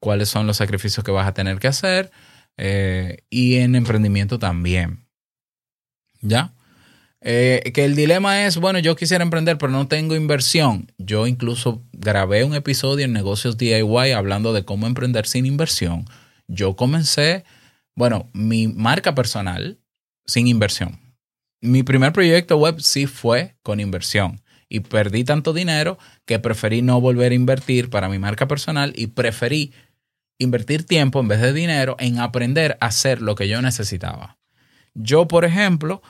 cuáles 0.01 0.31
son 0.31 0.47
los 0.47 0.57
sacrificios 0.57 1.05
que 1.05 1.13
vas 1.13 1.29
a 1.29 1.35
tener 1.35 1.59
que 1.59 1.69
hacer 1.69 2.11
eh, 2.57 3.19
y 3.29 3.57
en 3.57 3.75
emprendimiento 3.75 4.39
también. 4.39 5.05
¿Ya? 6.23 6.55
Eh, 7.25 7.71
que 7.73 7.85
el 7.85 7.95
dilema 7.95 8.47
es, 8.47 8.57
bueno, 8.57 8.81
yo 8.81 8.97
quisiera 8.97 9.23
emprender, 9.23 9.57
pero 9.57 9.71
no 9.71 9.87
tengo 9.87 10.17
inversión. 10.17 10.91
Yo 10.99 11.27
incluso 11.27 11.85
grabé 11.93 12.43
un 12.43 12.55
episodio 12.55 13.05
en 13.05 13.13
negocios 13.13 13.57
DIY 13.57 14.11
hablando 14.13 14.53
de 14.53 14.65
cómo 14.65 14.87
emprender 14.89 15.27
sin 15.27 15.47
inversión. 15.47 16.05
Yo 16.49 16.75
comencé, 16.75 17.45
bueno, 17.95 18.29
mi 18.33 18.67
marca 18.67 19.15
personal 19.15 19.79
sin 20.27 20.49
inversión. 20.49 20.99
Mi 21.61 21.85
primer 21.85 22.13
proyecto 22.13 22.57
web 22.57 22.81
sí 22.81 23.07
fue 23.07 23.55
con 23.63 23.79
inversión 23.79 24.43
y 24.69 24.81
perdí 24.81 25.23
tanto 25.23 25.53
dinero 25.53 25.99
que 26.25 26.41
preferí 26.41 26.83
no 26.83 27.01
volver 27.01 27.31
a 27.31 27.37
invertir 27.37 27.89
para 27.89 28.09
mi 28.09 28.19
marca 28.19 28.49
personal 28.49 28.93
y 28.97 29.09
preferí 29.09 29.73
invertir 30.39 30.85
tiempo 30.85 31.21
en 31.21 31.29
vez 31.29 31.41
de 31.41 31.53
dinero 31.53 31.95
en 32.01 32.19
aprender 32.19 32.77
a 32.81 32.87
hacer 32.87 33.23
lo 33.23 33.37
que 33.37 33.47
yo 33.47 33.63
necesitaba. 33.63 34.39
Yo, 34.95 35.29
por 35.29 35.45
ejemplo, 35.45 36.03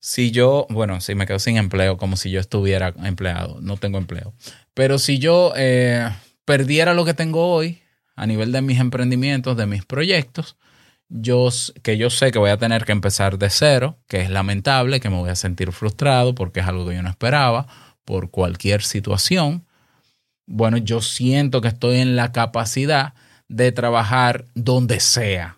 si 0.00 0.30
yo, 0.30 0.66
bueno, 0.70 1.00
si 1.00 1.14
me 1.14 1.26
quedo 1.26 1.38
sin 1.38 1.58
empleo, 1.58 1.96
como 1.98 2.16
si 2.16 2.30
yo 2.30 2.40
estuviera 2.40 2.94
empleado, 3.04 3.60
no 3.60 3.76
tengo 3.76 3.98
empleo, 3.98 4.34
pero 4.74 4.98
si 4.98 5.18
yo 5.18 5.52
eh, 5.56 6.08
perdiera 6.44 6.94
lo 6.94 7.04
que 7.04 7.14
tengo 7.14 7.52
hoy 7.52 7.82
a 8.16 8.26
nivel 8.26 8.50
de 8.50 8.62
mis 8.62 8.80
emprendimientos, 8.80 9.56
de 9.56 9.66
mis 9.66 9.84
proyectos, 9.84 10.56
yo, 11.10 11.48
que 11.82 11.98
yo 11.98 12.08
sé 12.08 12.30
que 12.30 12.38
voy 12.38 12.50
a 12.50 12.56
tener 12.56 12.84
que 12.84 12.92
empezar 12.92 13.38
de 13.38 13.50
cero, 13.50 13.98
que 14.06 14.22
es 14.22 14.30
lamentable, 14.30 15.00
que 15.00 15.10
me 15.10 15.16
voy 15.16 15.30
a 15.30 15.36
sentir 15.36 15.72
frustrado 15.72 16.34
porque 16.34 16.60
es 16.60 16.66
algo 16.66 16.88
que 16.88 16.94
yo 16.94 17.02
no 17.02 17.10
esperaba 17.10 17.66
por 18.04 18.30
cualquier 18.30 18.82
situación. 18.82 19.66
Bueno, 20.46 20.76
yo 20.78 21.02
siento 21.02 21.60
que 21.60 21.68
estoy 21.68 21.98
en 21.98 22.16
la 22.16 22.32
capacidad 22.32 23.14
de 23.48 23.72
trabajar 23.72 24.46
donde 24.54 25.00
sea. 25.00 25.56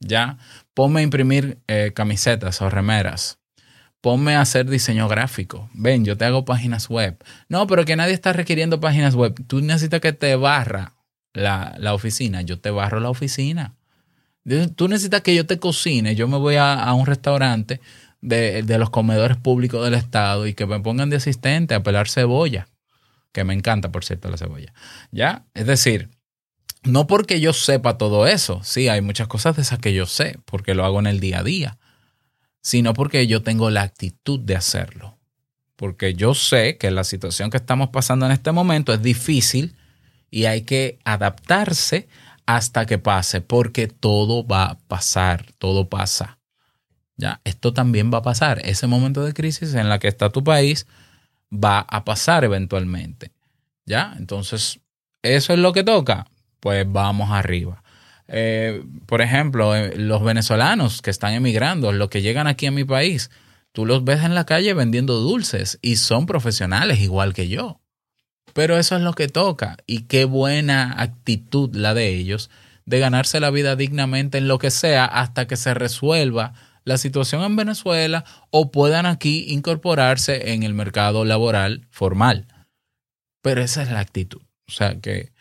¿Ya? 0.00 0.38
Ponme 0.78 1.00
a 1.00 1.02
imprimir 1.02 1.58
eh, 1.66 1.90
camisetas 1.92 2.62
o 2.62 2.70
remeras. 2.70 3.40
Ponme 4.00 4.36
a 4.36 4.42
hacer 4.42 4.70
diseño 4.70 5.08
gráfico. 5.08 5.68
Ven, 5.74 6.04
yo 6.04 6.16
te 6.16 6.24
hago 6.24 6.44
páginas 6.44 6.88
web. 6.88 7.18
No, 7.48 7.66
pero 7.66 7.84
que 7.84 7.96
nadie 7.96 8.14
está 8.14 8.32
requiriendo 8.32 8.78
páginas 8.78 9.16
web. 9.16 9.34
Tú 9.48 9.60
necesitas 9.60 10.00
que 10.00 10.12
te 10.12 10.36
barra 10.36 10.94
la, 11.32 11.74
la 11.78 11.94
oficina. 11.94 12.42
Yo 12.42 12.60
te 12.60 12.70
barro 12.70 13.00
la 13.00 13.10
oficina. 13.10 13.74
Tú 14.76 14.86
necesitas 14.86 15.22
que 15.22 15.34
yo 15.34 15.46
te 15.46 15.58
cocine. 15.58 16.14
Yo 16.14 16.28
me 16.28 16.38
voy 16.38 16.54
a, 16.54 16.74
a 16.74 16.94
un 16.94 17.06
restaurante 17.06 17.80
de, 18.20 18.62
de 18.62 18.78
los 18.78 18.90
comedores 18.90 19.36
públicos 19.36 19.84
del 19.84 19.94
Estado 19.94 20.46
y 20.46 20.54
que 20.54 20.66
me 20.66 20.78
pongan 20.78 21.10
de 21.10 21.16
asistente 21.16 21.74
a 21.74 21.82
pelar 21.82 22.08
cebolla. 22.08 22.68
Que 23.32 23.42
me 23.42 23.52
encanta, 23.52 23.90
por 23.90 24.04
cierto, 24.04 24.30
la 24.30 24.36
cebolla. 24.36 24.72
¿Ya? 25.10 25.44
Es 25.54 25.66
decir, 25.66 26.08
no 26.88 27.06
porque 27.06 27.40
yo 27.40 27.52
sepa 27.52 27.98
todo 27.98 28.26
eso. 28.26 28.60
Sí, 28.64 28.88
hay 28.88 29.00
muchas 29.00 29.28
cosas 29.28 29.56
de 29.56 29.62
esas 29.62 29.78
que 29.78 29.94
yo 29.94 30.06
sé, 30.06 30.38
porque 30.44 30.74
lo 30.74 30.84
hago 30.84 30.98
en 30.98 31.06
el 31.06 31.20
día 31.20 31.40
a 31.40 31.44
día. 31.44 31.78
Sino 32.60 32.94
porque 32.94 33.26
yo 33.26 33.42
tengo 33.42 33.70
la 33.70 33.82
actitud 33.82 34.40
de 34.40 34.56
hacerlo. 34.56 35.18
Porque 35.76 36.14
yo 36.14 36.34
sé 36.34 36.76
que 36.76 36.90
la 36.90 37.04
situación 37.04 37.50
que 37.50 37.56
estamos 37.56 37.90
pasando 37.90 38.26
en 38.26 38.32
este 38.32 38.50
momento 38.50 38.92
es 38.92 39.02
difícil 39.02 39.76
y 40.30 40.46
hay 40.46 40.62
que 40.62 40.98
adaptarse 41.04 42.08
hasta 42.46 42.86
que 42.86 42.98
pase, 42.98 43.40
porque 43.40 43.88
todo 43.88 44.46
va 44.46 44.64
a 44.64 44.78
pasar, 44.78 45.46
todo 45.58 45.88
pasa. 45.88 46.38
Ya, 47.16 47.40
esto 47.44 47.72
también 47.72 48.10
va 48.12 48.18
a 48.18 48.22
pasar. 48.22 48.60
Ese 48.64 48.86
momento 48.86 49.24
de 49.24 49.34
crisis 49.34 49.74
en 49.74 49.88
la 49.88 49.98
que 49.98 50.08
está 50.08 50.30
tu 50.30 50.42
país 50.42 50.86
va 51.52 51.80
a 51.80 52.04
pasar 52.04 52.44
eventualmente. 52.44 53.32
Ya, 53.84 54.14
entonces, 54.18 54.80
eso 55.22 55.52
es 55.52 55.58
lo 55.58 55.72
que 55.72 55.84
toca. 55.84 56.26
Pues 56.60 56.84
vamos 56.90 57.30
arriba. 57.30 57.82
Eh, 58.28 58.84
por 59.06 59.22
ejemplo, 59.22 59.74
eh, 59.74 59.96
los 59.96 60.22
venezolanos 60.22 61.00
que 61.00 61.10
están 61.10 61.32
emigrando, 61.32 61.92
los 61.92 62.10
que 62.10 62.22
llegan 62.22 62.46
aquí 62.46 62.66
a 62.66 62.70
mi 62.70 62.84
país, 62.84 63.30
tú 63.72 63.86
los 63.86 64.04
ves 64.04 64.22
en 64.22 64.34
la 64.34 64.44
calle 64.44 64.74
vendiendo 64.74 65.16
dulces 65.16 65.78
y 65.82 65.96
son 65.96 66.26
profesionales 66.26 67.00
igual 67.00 67.32
que 67.32 67.48
yo. 67.48 67.80
Pero 68.52 68.78
eso 68.78 68.96
es 68.96 69.02
lo 69.02 69.14
que 69.14 69.28
toca. 69.28 69.76
Y 69.86 70.02
qué 70.02 70.24
buena 70.24 70.94
actitud 71.00 71.74
la 71.74 71.94
de 71.94 72.08
ellos 72.08 72.50
de 72.86 72.98
ganarse 72.98 73.38
la 73.38 73.50
vida 73.50 73.76
dignamente 73.76 74.38
en 74.38 74.48
lo 74.48 74.58
que 74.58 74.70
sea 74.70 75.04
hasta 75.04 75.46
que 75.46 75.56
se 75.56 75.74
resuelva 75.74 76.54
la 76.84 76.96
situación 76.96 77.42
en 77.42 77.54
Venezuela 77.54 78.24
o 78.50 78.70
puedan 78.70 79.04
aquí 79.04 79.44
incorporarse 79.48 80.52
en 80.52 80.62
el 80.62 80.72
mercado 80.72 81.26
laboral 81.26 81.86
formal. 81.90 82.46
Pero 83.42 83.60
esa 83.60 83.82
es 83.82 83.90
la 83.90 84.00
actitud. 84.00 84.40
O 84.66 84.72
sea 84.72 84.98
que 85.00 85.32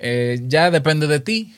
eh, 0.00 0.40
ya 0.44 0.70
depende 0.70 1.06
de 1.06 1.20
ti. 1.20 1.54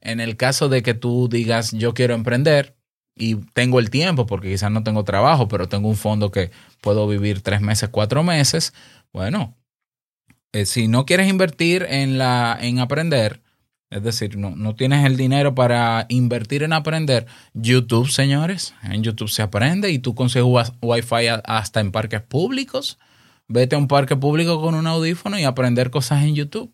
En 0.00 0.20
el 0.20 0.36
caso 0.36 0.68
de 0.68 0.82
que 0.82 0.94
tú 0.94 1.28
digas 1.28 1.72
yo 1.72 1.92
quiero 1.92 2.14
emprender 2.14 2.76
y 3.14 3.34
tengo 3.52 3.78
el 3.78 3.90
tiempo 3.90 4.26
porque 4.26 4.50
quizás 4.50 4.70
no 4.70 4.82
tengo 4.82 5.04
trabajo, 5.04 5.48
pero 5.48 5.68
tengo 5.68 5.88
un 5.88 5.96
fondo 5.96 6.30
que 6.30 6.50
puedo 6.80 7.06
vivir 7.08 7.42
tres 7.42 7.60
meses, 7.60 7.88
cuatro 7.90 8.22
meses, 8.22 8.72
bueno, 9.12 9.56
eh, 10.52 10.66
si 10.66 10.88
no 10.88 11.04
quieres 11.04 11.28
invertir 11.28 11.84
en, 11.88 12.16
la, 12.16 12.56
en 12.60 12.78
aprender, 12.78 13.42
es 13.90 14.02
decir, 14.02 14.36
no, 14.36 14.50
no 14.54 14.74
tienes 14.74 15.04
el 15.04 15.16
dinero 15.16 15.54
para 15.54 16.06
invertir 16.08 16.62
en 16.62 16.72
aprender, 16.72 17.26
YouTube, 17.54 18.08
señores, 18.08 18.74
en 18.82 19.02
YouTube 19.02 19.28
se 19.28 19.42
aprende 19.42 19.90
y 19.90 19.98
tú 19.98 20.14
consigues 20.14 20.72
Wi-Fi 20.80 21.26
hasta 21.44 21.80
en 21.80 21.90
parques 21.90 22.22
públicos. 22.22 22.98
Vete 23.48 23.76
a 23.76 23.78
un 23.78 23.88
parque 23.88 24.14
público 24.14 24.60
con 24.60 24.74
un 24.74 24.86
audífono 24.86 25.38
y 25.38 25.44
aprender 25.44 25.90
cosas 25.90 26.22
en 26.22 26.34
YouTube. 26.34 26.72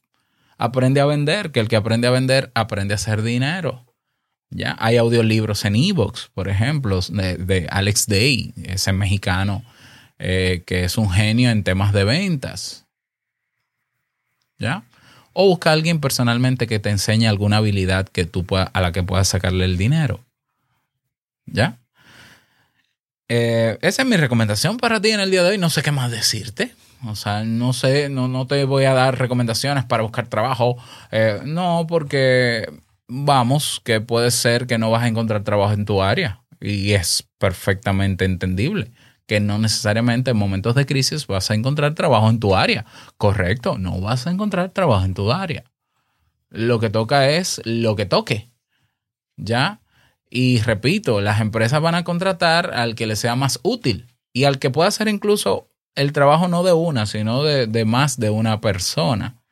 Aprende 0.56 1.00
a 1.00 1.06
vender, 1.06 1.50
que 1.52 1.60
el 1.60 1.68
que 1.68 1.76
aprende 1.76 2.06
a 2.06 2.10
vender 2.10 2.50
aprende 2.54 2.94
a 2.94 2.96
hacer 2.96 3.22
dinero. 3.22 3.84
Ya 4.50 4.76
hay 4.78 4.96
audiolibros 4.96 5.64
en 5.64 5.74
Evox, 5.74 6.30
por 6.32 6.48
ejemplo, 6.48 7.00
de, 7.00 7.66
Alex 7.70 8.06
Day, 8.06 8.52
ese 8.64 8.92
mexicano 8.92 9.64
eh, 10.18 10.62
que 10.66 10.84
es 10.84 10.96
un 10.96 11.10
genio 11.10 11.50
en 11.50 11.64
temas 11.64 11.92
de 11.92 12.04
ventas. 12.04 12.86
¿Ya? 14.58 14.84
O 15.32 15.48
busca 15.48 15.70
a 15.70 15.72
alguien 15.72 16.00
personalmente 16.00 16.68
que 16.68 16.78
te 16.78 16.90
enseñe 16.90 17.26
alguna 17.26 17.56
habilidad 17.56 18.08
que 18.08 18.24
tú 18.24 18.44
pueda- 18.44 18.70
a 18.72 18.80
la 18.80 18.92
que 18.92 19.02
puedas 19.02 19.26
sacarle 19.26 19.64
el 19.64 19.76
dinero. 19.76 20.20
¿Ya? 21.46 21.78
Eh, 23.28 23.78
esa 23.82 24.02
es 24.02 24.08
mi 24.08 24.16
recomendación 24.16 24.76
para 24.76 25.00
ti 25.00 25.10
en 25.10 25.18
el 25.18 25.30
día 25.32 25.42
de 25.42 25.50
hoy. 25.50 25.58
No 25.58 25.70
sé 25.70 25.82
qué 25.82 25.90
más 25.90 26.10
decirte. 26.12 26.74
O 27.06 27.16
sea, 27.16 27.44
no 27.44 27.72
sé, 27.72 28.08
no, 28.08 28.28
no 28.28 28.46
te 28.46 28.64
voy 28.64 28.84
a 28.84 28.94
dar 28.94 29.18
recomendaciones 29.18 29.84
para 29.84 30.02
buscar 30.02 30.28
trabajo. 30.28 30.76
Eh, 31.10 31.40
no, 31.44 31.86
porque 31.88 32.66
vamos, 33.08 33.80
que 33.84 34.00
puede 34.00 34.30
ser 34.30 34.66
que 34.66 34.78
no 34.78 34.90
vas 34.90 35.02
a 35.02 35.08
encontrar 35.08 35.42
trabajo 35.44 35.72
en 35.72 35.84
tu 35.84 36.02
área. 36.02 36.42
Y 36.60 36.92
es 36.92 37.28
perfectamente 37.38 38.24
entendible 38.24 38.92
que 39.26 39.40
no 39.40 39.58
necesariamente 39.58 40.32
en 40.32 40.36
momentos 40.36 40.74
de 40.74 40.86
crisis 40.86 41.26
vas 41.26 41.50
a 41.50 41.54
encontrar 41.54 41.94
trabajo 41.94 42.28
en 42.28 42.40
tu 42.40 42.54
área. 42.54 42.84
Correcto, 43.16 43.78
no 43.78 44.00
vas 44.00 44.26
a 44.26 44.30
encontrar 44.30 44.70
trabajo 44.70 45.04
en 45.04 45.14
tu 45.14 45.32
área. 45.32 45.64
Lo 46.50 46.78
que 46.78 46.90
toca 46.90 47.28
es 47.30 47.60
lo 47.64 47.96
que 47.96 48.06
toque. 48.06 48.50
¿Ya? 49.36 49.80
Y 50.30 50.60
repito, 50.60 51.20
las 51.20 51.40
empresas 51.40 51.80
van 51.80 51.94
a 51.94 52.04
contratar 52.04 52.74
al 52.74 52.94
que 52.94 53.06
le 53.06 53.16
sea 53.16 53.36
más 53.36 53.60
útil 53.62 54.14
y 54.32 54.44
al 54.44 54.58
que 54.58 54.70
pueda 54.70 54.88
hacer 54.88 55.08
incluso 55.08 55.68
el 55.94 56.12
trabajo 56.12 56.48
no 56.48 56.62
de 56.62 56.72
una, 56.72 57.06
sino 57.06 57.42
de, 57.42 57.66
de 57.66 57.84
más 57.84 58.18
de 58.18 58.30
una 58.30 58.60
persona, 58.60 59.42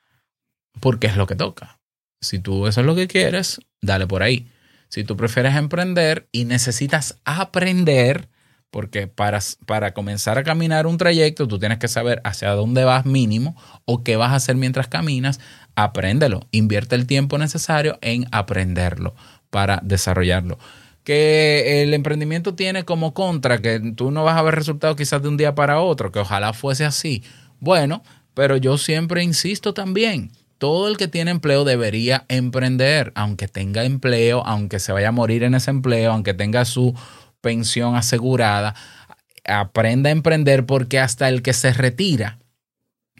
porque 0.80 1.06
es 1.06 1.16
lo 1.16 1.26
que 1.26 1.36
toca. 1.36 1.80
Si 2.20 2.38
tú 2.38 2.66
eso 2.66 2.80
es 2.80 2.86
lo 2.86 2.94
que 2.94 3.08
quieres, 3.08 3.60
dale 3.80 4.06
por 4.06 4.22
ahí. 4.22 4.48
Si 4.88 5.04
tú 5.04 5.16
prefieres 5.16 5.56
emprender 5.56 6.28
y 6.32 6.44
necesitas 6.44 7.18
aprender, 7.24 8.28
porque 8.70 9.06
para, 9.06 9.38
para 9.66 9.92
comenzar 9.92 10.38
a 10.38 10.44
caminar 10.44 10.86
un 10.86 10.98
trayecto, 10.98 11.48
tú 11.48 11.58
tienes 11.58 11.78
que 11.78 11.88
saber 11.88 12.20
hacia 12.24 12.50
dónde 12.52 12.84
vas 12.84 13.04
mínimo 13.04 13.56
o 13.84 14.02
qué 14.02 14.16
vas 14.16 14.32
a 14.32 14.36
hacer 14.36 14.56
mientras 14.56 14.88
caminas, 14.88 15.40
apréndelo. 15.76 16.46
Invierte 16.52 16.94
el 16.94 17.06
tiempo 17.06 17.38
necesario 17.38 17.98
en 18.02 18.26
aprenderlo 18.32 19.14
para 19.50 19.80
desarrollarlo. 19.82 20.58
Que 21.04 21.82
el 21.82 21.94
emprendimiento 21.94 22.54
tiene 22.54 22.84
como 22.84 23.12
contra 23.12 23.58
que 23.58 23.80
tú 23.96 24.10
no 24.10 24.24
vas 24.24 24.36
a 24.36 24.42
ver 24.42 24.54
resultados 24.54 24.96
quizás 24.96 25.22
de 25.22 25.28
un 25.28 25.36
día 25.36 25.54
para 25.54 25.80
otro, 25.80 26.12
que 26.12 26.20
ojalá 26.20 26.52
fuese 26.52 26.84
así. 26.84 27.24
Bueno, 27.58 28.02
pero 28.34 28.56
yo 28.56 28.78
siempre 28.78 29.22
insisto 29.22 29.74
también, 29.74 30.30
todo 30.58 30.86
el 30.86 30.96
que 30.96 31.08
tiene 31.08 31.32
empleo 31.32 31.64
debería 31.64 32.24
emprender, 32.28 33.12
aunque 33.16 33.48
tenga 33.48 33.84
empleo, 33.84 34.46
aunque 34.46 34.78
se 34.78 34.92
vaya 34.92 35.08
a 35.08 35.12
morir 35.12 35.42
en 35.42 35.54
ese 35.54 35.70
empleo, 35.70 36.12
aunque 36.12 36.34
tenga 36.34 36.64
su 36.64 36.94
pensión 37.40 37.96
asegurada, 37.96 38.74
aprenda 39.44 40.08
a 40.08 40.12
emprender 40.12 40.64
porque 40.64 41.00
hasta 41.00 41.28
el 41.28 41.42
que 41.42 41.52
se 41.52 41.72
retira 41.72 42.38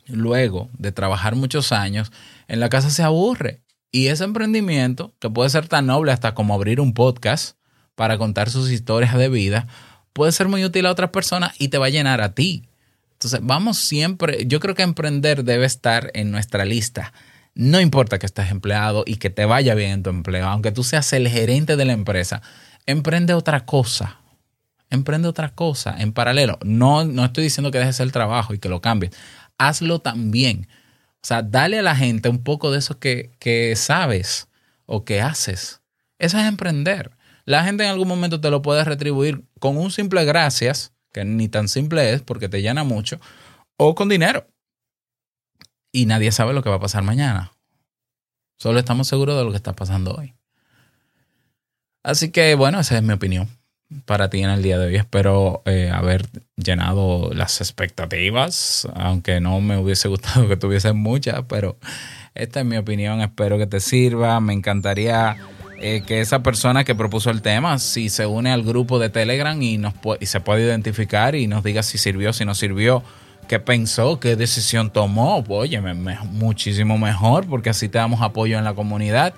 luego 0.07 0.71
de 0.79 0.92
trabajar 0.92 1.35
muchos 1.35 1.73
años 1.73 2.12
en 2.49 2.61
la 2.61 2.68
casa 2.68 2.90
se 2.90 3.03
aburre. 3.03 3.62
Y 3.90 4.07
ese 4.07 4.25
emprendimiento, 4.25 5.12
que 5.18 5.29
puede 5.29 5.51
ser 5.51 5.68
tan 5.68 5.87
noble 5.87 6.12
hasta 6.12 6.35
como 6.35 6.55
abrir 6.55 6.81
un 6.81 6.95
podcast 6.95 7.57
para 7.94 8.18
contar 8.18 8.50
sus 8.50 8.70
historias 8.70 9.16
de 9.16 9.28
vida, 9.28 9.66
puede 10.12 10.33
ser 10.33 10.48
muy 10.48 10.64
útil 10.64 10.87
a 10.87 10.90
otras 10.90 11.11
personas 11.11 11.52
y 11.59 11.68
te 11.68 11.78
va 11.78 11.87
a 11.87 11.90
llenar 11.90 12.20
a 12.20 12.35
ti. 12.35 12.68
Entonces, 13.12 13.40
vamos 13.42 13.78
siempre, 13.78 14.46
yo 14.46 14.59
creo 14.61 14.74
que 14.74 14.83
emprender 14.83 15.44
debe 15.44 15.64
estar 15.66 16.11
en 16.14 16.31
nuestra 16.31 16.64
lista. 16.64 17.12
No 17.55 17.81
importa 17.81 18.18
que 18.18 18.26
estés 18.26 18.50
empleado 18.50 19.05
y 19.07 19.16
que 19.16 19.31
te 19.31 19.44
vaya 19.44 19.74
bien 19.74 19.90
en 19.90 20.02
tu 20.02 20.11
empleo, 20.11 20.46
aunque 20.48 20.72
tú 20.72 20.83
seas 20.85 21.12
el 21.12 21.28
gerente 21.28 21.76
de 21.76 21.85
la 21.85 21.92
empresa, 21.92 22.42
emprende 22.87 23.35
otra 23.35 23.64
cosa. 23.64 24.18
emprende 24.90 25.28
otra 25.28 25.55
cosa 25.55 25.94
en 25.98 26.12
paralelo. 26.12 26.59
No, 26.64 27.05
no 27.05 27.24
estoy 27.24 27.44
diciendo 27.44 27.70
que 27.70 27.78
dejes 27.78 28.00
el 28.00 28.12
trabajo 28.12 28.52
y 28.55 28.59
que 28.59 28.68
lo 28.68 28.81
cambies. 28.81 29.12
Hazlo 29.57 30.00
también. 30.00 30.68
O 31.22 31.26
sea, 31.26 31.42
dale 31.42 31.78
a 31.78 31.83
la 31.83 31.96
gente 31.96 32.28
un 32.28 32.42
poco 32.42 32.70
de 32.70 32.78
eso 32.78 32.98
que, 32.98 33.31
que 33.38 33.74
sabes 33.76 34.48
o 34.87 35.05
que 35.05 35.22
haces. 35.22 35.81
Eso 36.18 36.38
es 36.38 36.44
emprender. 36.46 37.12
La 37.44 37.64
gente 37.64 37.85
en 37.85 37.90
algún 37.90 38.09
momento 38.09 38.40
te 38.40 38.50
lo 38.50 38.62
puede 38.62 38.85
retribuir 38.85 39.44
con 39.59 39.76
un 39.76 39.90
simple 39.90 40.24
gracias, 40.24 40.92
que 41.12 41.24
ni 41.24 41.48
tan 41.48 41.68
simple 41.68 42.12
es 42.12 42.22
porque 42.22 42.48
te 42.48 42.62
llena 42.62 42.85
mucho, 42.85 43.20
o 43.76 43.94
con 43.94 44.09
dinero. 44.09 44.46
Y 45.92 46.07
nadie 46.07 46.33
sabe 46.33 46.55
lo 46.55 46.62
que 46.62 46.70
va 46.70 46.76
a 46.76 46.81
pasar 46.81 47.02
mañana. 47.02 47.52
Solo 48.59 48.78
estamos 48.78 49.09
seguros 49.09 49.37
de 49.37 49.44
lo 49.44 49.50
que 49.50 49.57
está 49.57 49.74
pasando 49.74 50.14
hoy. 50.14 50.35
Así 52.02 52.31
que 52.31 52.55
bueno, 52.55 52.81
esa 52.81 52.96
es 52.96 53.02
mi 53.02 53.12
opinión 53.12 53.48
para 54.07 54.31
ti 54.31 54.42
en 54.42 54.50
el 54.50 54.62
día 54.62 54.78
de 54.78 54.87
hoy. 54.87 54.96
Espero 54.96 55.62
eh, 55.66 55.90
haber 55.92 56.26
llenado 56.57 57.31
las 57.35 57.61
expectativas, 57.61 58.88
aunque 58.94 59.40
no 59.40 59.61
me 59.61 59.76
hubiese 59.76 60.09
gustado 60.09 60.48
que 60.48 60.57
tuviesen 60.57 60.96
muchas, 60.96 61.42
pero 61.48 61.76
esta 62.35 62.61
es 62.61 62.66
mi 62.66 62.76
opinión. 62.76 63.20
Espero 63.20 63.59
que 63.59 63.66
te 63.66 63.81
sirva. 63.81 64.40
Me 64.40 64.52
encantaría 64.52 65.37
eh, 65.83 66.03
que 66.07 66.21
esa 66.21 66.42
persona 66.42 66.85
que 66.85 66.95
propuso 66.95 67.31
el 67.31 67.42
tema, 67.42 67.79
si 67.79 68.09
se 68.09 68.25
une 68.27 68.51
al 68.53 68.62
grupo 68.62 68.99
de 68.99 69.11
Telegram 69.11 69.61
y, 69.61 69.77
nos 69.79 69.95
y 70.21 70.27
se 70.27 70.40
puede 70.40 70.62
identificar 70.64 71.35
y 71.35 71.47
nos 71.47 71.62
diga 71.64 71.83
si 71.83 71.99
sirvió, 71.99 72.33
si 72.33 72.45
no 72.45 72.55
sirvió, 72.55 73.03
qué 73.49 73.59
pensó, 73.59 74.18
qué 74.21 74.37
decisión 74.37 74.90
tomó. 74.90 75.45
Oye, 75.49 75.81
me- 75.81 75.95
muchísimo 76.31 76.97
mejor 76.99 77.47
porque 77.47 77.71
así 77.71 77.88
te 77.88 77.99
damos 77.99 78.23
apoyo 78.23 78.57
en 78.59 78.64
la 78.64 78.75
comunidad. 78.75 79.35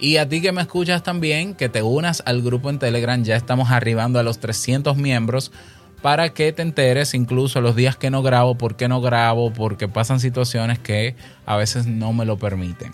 Y 0.00 0.16
a 0.18 0.28
ti 0.28 0.42
que 0.42 0.52
me 0.52 0.60
escuchas 0.62 1.02
también, 1.02 1.54
que 1.54 1.68
te 1.68 1.82
unas 1.82 2.22
al 2.26 2.42
grupo 2.42 2.68
en 2.70 2.78
Telegram, 2.78 3.22
ya 3.22 3.36
estamos 3.36 3.70
arribando 3.70 4.18
a 4.18 4.22
los 4.22 4.38
300 4.40 4.96
miembros 4.96 5.52
para 6.02 6.28
que 6.34 6.52
te 6.52 6.60
enteres 6.62 7.14
incluso 7.14 7.60
los 7.62 7.74
días 7.74 7.96
que 7.96 8.10
no 8.10 8.22
grabo, 8.22 8.56
por 8.56 8.76
qué 8.76 8.88
no 8.88 9.00
grabo, 9.00 9.52
porque 9.52 9.88
pasan 9.88 10.20
situaciones 10.20 10.78
que 10.78 11.16
a 11.46 11.56
veces 11.56 11.86
no 11.86 12.12
me 12.12 12.24
lo 12.26 12.36
permiten. 12.36 12.92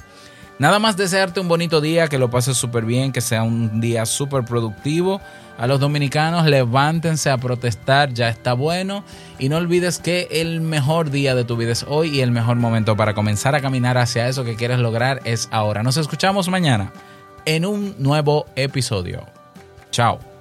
Nada 0.63 0.79
más 0.79 0.97
desearte 0.97 1.41
un 1.41 1.49
bonito 1.49 1.81
día, 1.81 2.07
que 2.07 2.19
lo 2.21 2.31
pases 2.31 2.57
súper 2.57 2.85
bien, 2.85 3.11
que 3.11 3.21
sea 3.21 3.43
un 3.43 3.81
día 3.81 4.07
súper 4.07 4.45
productivo. 4.45 5.21
A 5.59 5.67
los 5.67 5.81
dominicanos, 5.81 6.47
levántense 6.47 7.31
a 7.31 7.37
protestar, 7.37 8.15
ya 8.15 8.29
está 8.29 8.53
bueno. 8.53 9.03
Y 9.41 9.49
no 9.49 9.57
olvides 9.57 9.99
que 9.99 10.29
el 10.31 10.61
mejor 10.61 11.11
día 11.11 11.35
de 11.35 11.43
tu 11.43 11.57
vida 11.57 11.73
es 11.73 11.85
hoy 11.89 12.17
y 12.17 12.21
el 12.21 12.31
mejor 12.31 12.59
momento 12.59 12.97
para 12.97 13.13
comenzar 13.13 13.57
a 13.57 13.61
caminar 13.61 13.99
hacia 13.99 14.29
eso 14.29 14.45
que 14.45 14.55
quieres 14.55 14.79
lograr 14.79 15.21
es 15.25 15.49
ahora. 15.51 15.83
Nos 15.83 15.97
escuchamos 15.97 16.49
mañana 16.49 16.93
en 17.45 17.67
un 17.67 17.97
nuevo 17.99 18.47
episodio. 18.55 19.27
Chao. 19.91 20.32